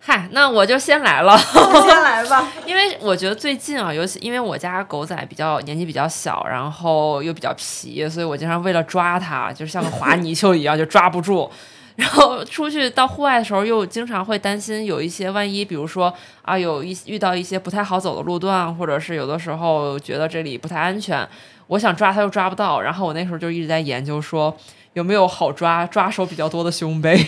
[0.00, 1.36] 嗨，那我就先来了，
[1.84, 2.48] 先来吧。
[2.64, 11.50] 因为我觉得最近啊，尤其因为我家狗仔比较年纪比较小，然后又比较皮，所以我经常为了抓它，就像个滑泥鳅一样，就抓不住。
[11.98, 21.28] 然后出去到户外的时候，又经常会担心有一些万一，比如说啊，有一遇到一些不太好走的路段，或者是有的时候觉得这里不太安全。
[21.66, 24.56] 我想抓它又抓不到，然后我那时候就一直在研究说
[24.92, 27.18] 有没有好抓、抓手比较多的胸背，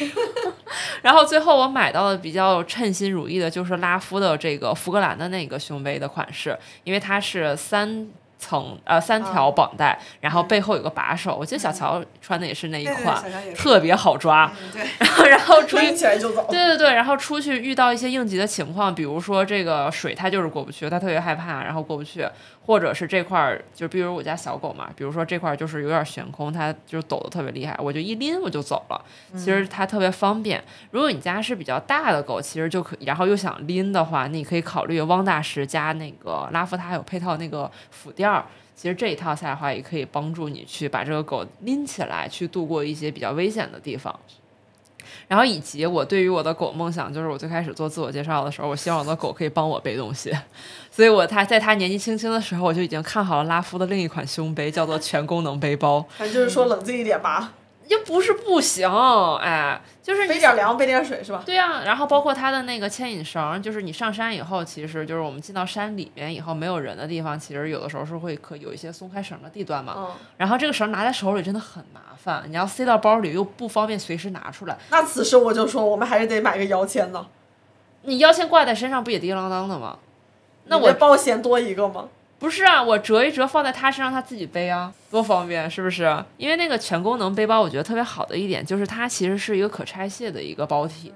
[1.02, 8.06] 然后最后我买到的比较称心如意的就是拉夫的这个福格兰的那个胸背的款式，因为它是三。
[8.40, 11.36] 层呃三条绑带，然后背后有个把手。
[11.38, 13.22] 我记得小乔穿的也是那一款，
[13.54, 14.50] 特别好抓。
[14.72, 16.46] 对，然后然后出去起来就走。
[16.50, 22.26] 对对对，然后出去遇到一些应急的情况，比如说这个水它就是过不去，他特别害怕，然后过不去，
[22.64, 29.04] 或者是这块儿就比如我家小狗嘛，比如说这块儿就是有点悬空，它就抖得特别厉害，我就一拎我就走了。
[29.32, 30.62] 其实它特别方便。
[30.90, 38.44] 如果你家是比较大的狗，其实就可以，然后又想拎的话，你可以考虑汪大师加那个拉夫，它还有配套那个辅垫儿。
[38.76, 44.18] 其实这一套下来的话，也可以帮助你去把这个狗拎起来，去度过一些比较危险的地方。
[45.28, 50.32] 然后，以及我对于我的狗梦想，就是我最开始做自我介绍的时候，我希望我的狗可以帮我背东西。
[51.00, 56.04] 所以，我他在他年纪轻轻的时候，我就已经看好了拉夫的另一款胸背，叫做全功能背包。
[56.18, 57.54] 反正就是说冷静一点吧。
[57.88, 58.86] 又不是不行，
[59.38, 61.42] 哎，就是你备点粮，背点水是吧？
[61.46, 69.94] 对呀、然后包括它的那个牵引绳，就是你上山以后，其实就是我们进到山里面以后没有人的地方，其实有的时候是会可有一些松开绳的地段嘛。
[69.96, 70.06] 嗯，
[70.36, 74.76] 然后这个绳拿在手里真的很麻烦，你要塞到包里又不方便随时拿出来。
[74.90, 77.26] 那此时我就说，我们还是得买个腰签呢。
[78.02, 79.96] 你腰签挂在身上不也叮啷当的吗？
[80.66, 82.08] 那我你这保险多一个吗？
[82.38, 86.24] 不是啊，我折一折放在他身上，他自己背啊，多方便，是不是？
[86.38, 91.12] 因为那个全功能背包，我觉得特别好的一点就是它其实是一个可拆卸的一个包体，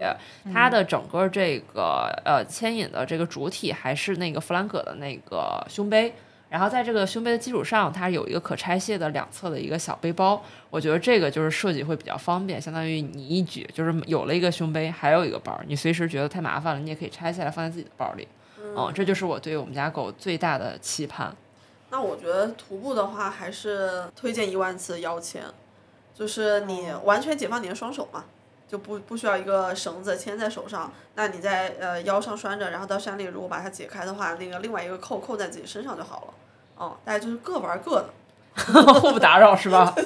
[0.52, 6.12] 它的整个这个呃牵引的这个主体还是那个弗兰葛的那个胸背。
[6.50, 18.28] 然后在这个胸背的基础上，它有一个可拆卸的两侧的一个小背包，我觉得这个就是设计会比较方便，相当于你一举就是有了一个胸背，还有一个包，你随时觉得太麻烦了，你也可以拆下来放在自己的包里。
[18.76, 21.34] 嗯，这就是我对我们家狗最大的期盼。
[21.90, 25.44] 那我觉得徒步的话，还是推荐一万次腰牵，
[26.14, 28.24] 就是你完全解放你的双手嘛，
[28.68, 36.34] 就不不需要一个绳子牵在手上，那你在呃腰上拴着，然后到山里如果把它解开的话，那个另外一个扣扣在自己身上就好了。
[36.76, 38.08] 哦，大家就是各玩各的。
[39.00, 39.92] 互不打扰是吧？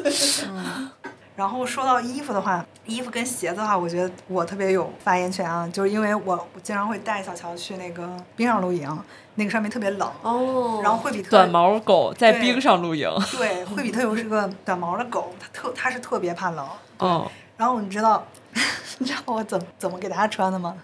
[1.38, 8.98] 然后说到衣服的话，衣服跟鞋子的话，我觉得我特别有发言权啊，就是因为我我经常会带小乔去那个冰上露营，
[9.36, 10.80] 那个上面特别冷，哦。
[10.82, 16.66] 然后惠比特短毛狗在冰上露营，对惠比特又是个短毛的狗，它特它是特别怕冷，
[16.98, 18.26] 哦，然后你知道
[18.98, 20.74] 你知道我怎么怎么给它穿的吗？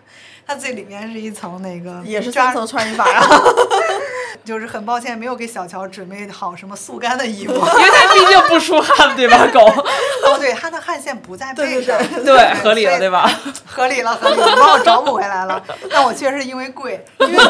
[0.47, 3.21] 它最里面是一层那个也是抓三层穿衣法呀。
[4.45, 7.53] 就是很抱歉没有给小乔准备好什么速干的衣服。
[7.55, 9.47] 因为它毕竟不出汗，对吧？
[9.53, 9.61] 狗，
[10.27, 13.31] 哦，对，它的汗腺不在背上， 对对，合理了，对吧？
[13.67, 15.63] 合理了，合理了，你帮我找补回来了。
[15.91, 17.45] 但我确实是因为贵，因为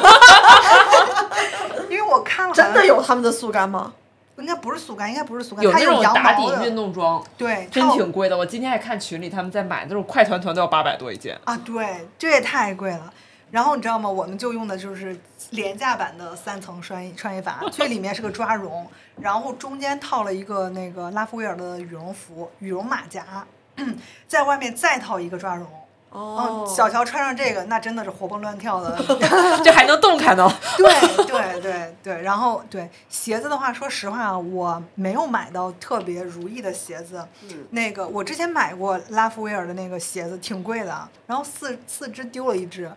[1.90, 3.92] 因为我看了真的有他们的速干吗？
[4.36, 8.36] 应该不是速干，应该不是速干，它有那种羊打底运动装，对，真挺贵的。
[8.36, 11.38] 我今天还看群里他们在买那种快团团都要八百多一件。
[11.44, 13.12] 啊，对，这也太贵了。
[13.50, 14.08] 然后你知道吗？
[14.10, 15.16] 我们就用的就是
[15.50, 18.86] 廉价版的三层穿衣 穿衣法，最里面是个抓绒，
[19.20, 23.46] 然后中间套了一个那个拉夫威尔的羽绒服、羽绒马甲，
[24.26, 25.66] 在外面再套一个抓绒。
[26.14, 28.96] 哦，小乔穿上这个，那真的是活蹦乱跳的。
[29.64, 30.48] 这还能动弹呢。
[30.78, 37.26] 对对对对，然后对鞋子的话，说实话，我没有买到特别如意的鞋子。
[37.42, 42.88] 嗯那个我之前买过拉夫威尔的那个鞋子，挺贵的，然后四四只丢了一只，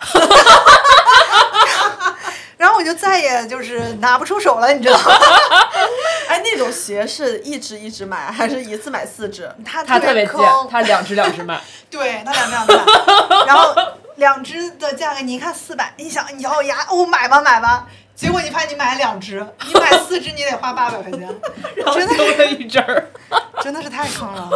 [2.58, 5.12] 然后我就再也就是拿不出手了，你知道吗？
[6.28, 9.50] 哎，那种鞋是一只一只买，还是一次买四只？
[9.64, 11.62] 他他特别坑他，，两只两只买。
[11.90, 13.74] 对，他两只两只买，然后
[14.16, 21.22] 两只的价格你一看四百，你想你咬牙哦买吧买吧，结果你发现你买了两只，你买四只你得花八百块钱，
[21.78, 23.08] 然后真的丢了一只儿。
[23.62, 24.50] 真的是太坑了。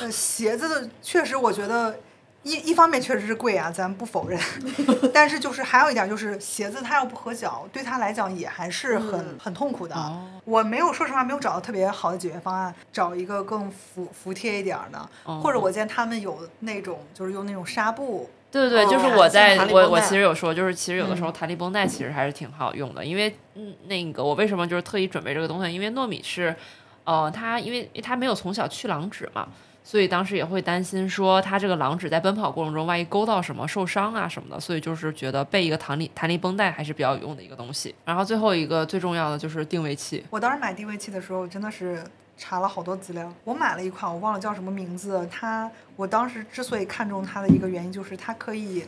[0.00, 1.98] 呃，鞋子的确实，我觉得
[2.46, 4.40] 一一方面确实是贵啊，咱不否认。
[5.12, 9.96] 但是就是还有一点就是鞋子它要不合脚，对他来讲也还是很、很痛苦的。
[9.96, 18.30] 哦我没有说实话没有找到特别好的解决方案，找一个更服服帖一点儿的，哦或者我见他们有那种就是用那种纱布。
[18.48, 26.54] 对对对，就是哦我在我我其实有说，就是其实有的时候弹力绷带其实还是挺好用的，因为嗯那个我为什么就是特意准备这个东西，因为糯米是，
[27.02, 29.48] 呃，它因为它没有从小去狼脂嘛，
[29.88, 37.94] 所以当时也会担心说它这个狼只在奔跑过程中万一勾到什么受伤啊什么的，所以就是觉得备一个弹力弹力绷带还是比较有用的一个东西。
[38.04, 42.02] 然后最后一个最重要的就是定位器，我当时买定位器的时候真的是
[42.36, 48.84] 查了好多资料，我买了一款我忘了叫什么名字，它我当时之所以看中它的一个原因就是它可以。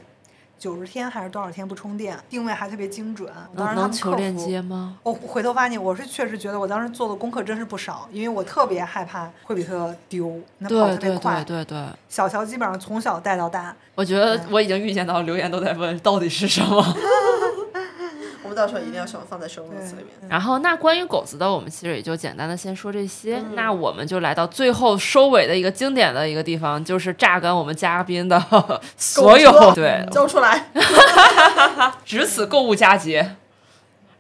[0.58, 3.32] 九十天还是多少天不充电，定位还特别精准。
[3.56, 4.96] 当时他能能们客求链服接吗？
[5.02, 11.64] 我回头发现，我是确实觉得我当时做的功课真是不少，因为我特别害怕惠比特丢，那跑对对特别快对。
[11.64, 16.84] 对对，小乔基本上从小带到大，我觉得嗯我已经预见到留言都在问到底是什么。
[18.58, 20.28] 到时候一定要放放在 show notes 里面。
[20.28, 23.36] 然后，那关于狗子的，我们其实也就简单的先说这些。
[23.38, 28.38] 嗯那我们就来到最后收尾的一个经典的一个地方，就是榨干我们嘉宾的
[28.96, 30.66] 所有购物车对，交出来。
[32.04, 33.36] 值此购物佳节。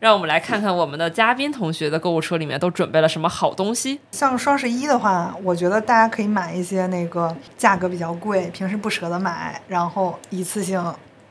[0.00, 3.98] 让我们来看看我们的嘉宾同学的购物车里面都准备了什么好东西。
[4.12, 10.80] 像双十一的话，我觉得大家可以买一些那个价格比较贵，平时不舍得买，然后一次性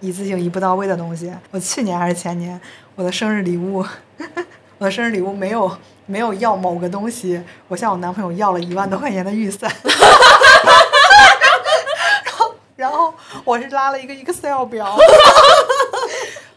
[0.01, 1.33] 一次性一步到位的东西。
[1.51, 2.59] 我去年还是前年，
[2.97, 3.85] 我的生日礼物，
[4.79, 5.71] 我的生日礼物没有
[6.07, 9.71] 没有要某个东西，我向我男朋友要了一万多块钱的预算。
[12.25, 13.13] 然后然后
[13.45, 14.97] 我是拉了一个 Excel 表，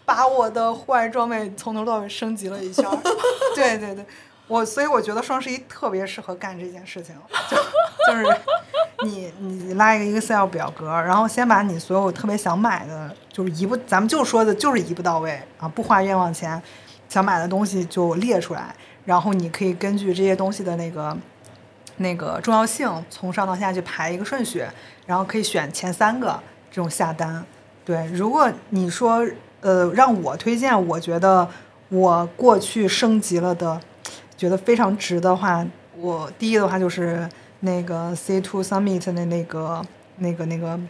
[0.06, 2.84] 把我的户外装备从头到尾升级了一下。
[3.54, 4.02] 对对对，
[4.50, 7.14] 我所以我觉得双十一特别适合干这件事情，
[7.48, 7.56] 就
[8.12, 8.36] 就是
[9.04, 16.60] 你你拉一个 Excel 表格，然后先把你所有特别想买的，就是一步，咱们就说的就是一步到位啊，不花冤枉钱，
[17.08, 18.74] 想买的东西就列出来，
[19.04, 21.16] 然后你可以根据这些东西的那个
[21.98, 24.66] 那个重要性，从上到下去排一个顺序，
[25.06, 26.36] 然后可以选前三个
[26.72, 27.46] 这种下单。
[27.84, 29.24] 对，如果你说
[29.60, 31.48] 呃让我推荐，我觉得
[31.88, 33.80] 我过去升级了的，
[34.40, 35.62] 觉得非常值的话，
[35.98, 37.28] 我第一的话就是
[37.60, 39.84] 那个 C Two Summit 的那个
[40.16, 40.80] 那个那个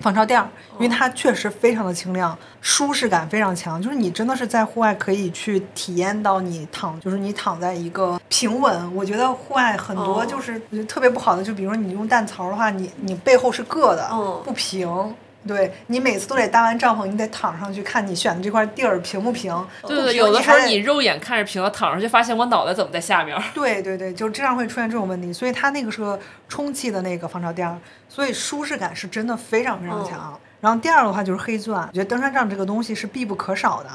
[0.00, 0.48] 防潮垫儿，
[0.78, 8.94] 因为它确实非常的轻量，舒适感非常强，就是你真的是在户外可以去体验到你躺，就是你躺在一个平稳。
[8.94, 14.88] 我觉得户外很多哦就是特别不好的，就比如说你用弹槽的话，你你背后是硌的，嗯不平。
[15.46, 19.54] 对你每次都得搭完帐篷，你得躺上去看你选的这块地儿平不平。
[19.86, 23.40] 对对，有的时候你肉眼看着平了，躺上去发现我脑袋怎么在下面。
[23.54, 27.78] 对对对，就这样会出现这种问题，所以它那个是个充气的那个防潮垫儿，
[28.08, 30.38] 所以舒适感是真的非常非常强。
[30.60, 33.88] 然后第二个的话就是黑钻，我觉得登山杖这个东西是必不可少的，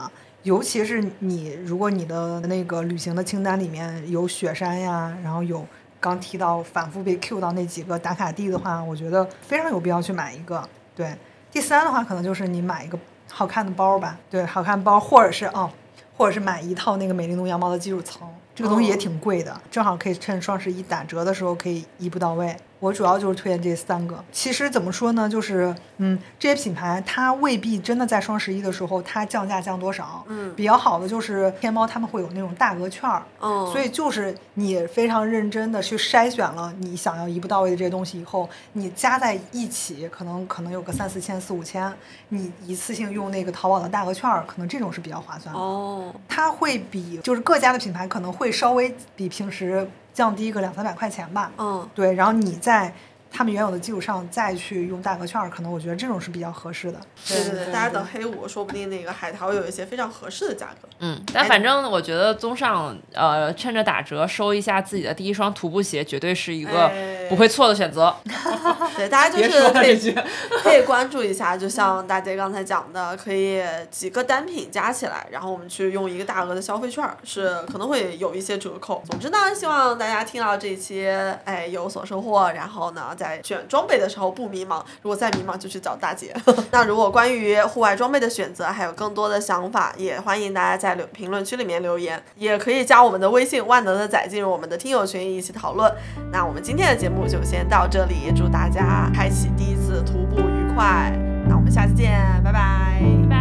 [0.44, 5.65] 尤其是你如果你的那个旅行的清单里面有雪山呀，然后有
[5.99, 10.68] 刚提到反复被 Q 到那几个打卡地的话，我觉得非常有必要去买一个。
[10.95, 11.14] 对，
[11.53, 12.97] 第三的话可能就是你买一个
[13.31, 15.69] 好看的包吧，对，好看包，或者是哦，
[16.17, 22.57] 或者是买一套那个美丽奴羊毛的基础层，这个东西也哦挺贵的，正好可以趁双十一打折的时候可以一步到位。
[22.84, 24.22] 我主要就是推荐这三个。
[24.30, 30.22] 其实怎么说呢，就是嗯，这些品牌它未必真的在双十一的时候它降价降多少。
[30.27, 41.91] 嗯比较好的就是天猫他们会有那种大额券儿，嗯，所以就是你非常认真的去筛选了你想要一步到位的这些东西以后，你加在一起，可能可能有个三四千、四五千，
[42.27, 45.60] 你一次性用那个淘宝的大额券儿，可能这种是比较划算的。
[45.60, 51.52] 哦，它会比就是各家的品牌可能会稍微比平时降低个两三百块钱吧。
[51.57, 52.94] 嗯，对，然后你在
[53.35, 56.99] 他们原有的基础上再去用大额券儿，可能我觉得这种是比较合适的。
[57.27, 60.88] 对对对，大家等黑五，说不定那个海淘有一些非常合适的价格。
[60.99, 68.15] 嗯，但反正我觉得综上，呃，趁着打折收一下自己的第一双徒步鞋，绝对是一个哎不会错的选择。
[68.95, 70.15] 对，大家就是可以说了这句，
[70.61, 79.01] 可以关注一下，就像大姐刚才讲的，可以几个单品加起来，然后我们去用一个大额的消费券儿，是可能会有一些折扣。
[79.10, 81.07] 总之呢，希望大家听到这一期，
[81.45, 86.35] 哎，有所收获，然后呢，在在选装备的时候不迷茫，如果再迷茫就去找大姐。
[86.71, 95.89] 那如果关于户外装备的选择还有更多的想法，也欢迎大家在留评论区里面留言，也可以加我们的微信万能的仔进入我们的听友群一起讨论。
[96.33, 101.13] 那我们今天的节目就先到这里，祝大家开启第一次徒步愉快。
[101.47, 102.11] 那我们下次见，
[102.43, 102.99] 拜拜。
[103.23, 103.37] 拜拜。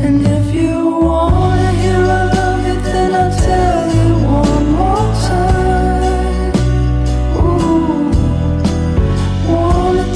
[0.00, 5.57] And if you wanna hear I love you, then I'll tell you one more time.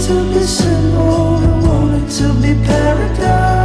[0.06, 1.38] To be simple,
[1.70, 3.62] I to be paradise.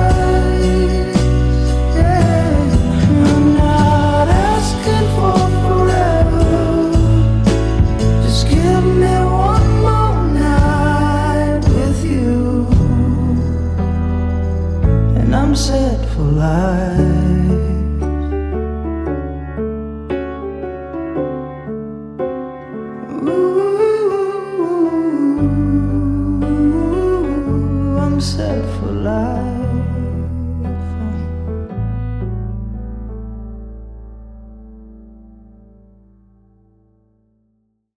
[3.25, 6.49] I'm not asking for forever.
[8.21, 9.15] Just give me
[9.47, 12.67] one more night with you
[15.19, 16.96] and I'm set for life.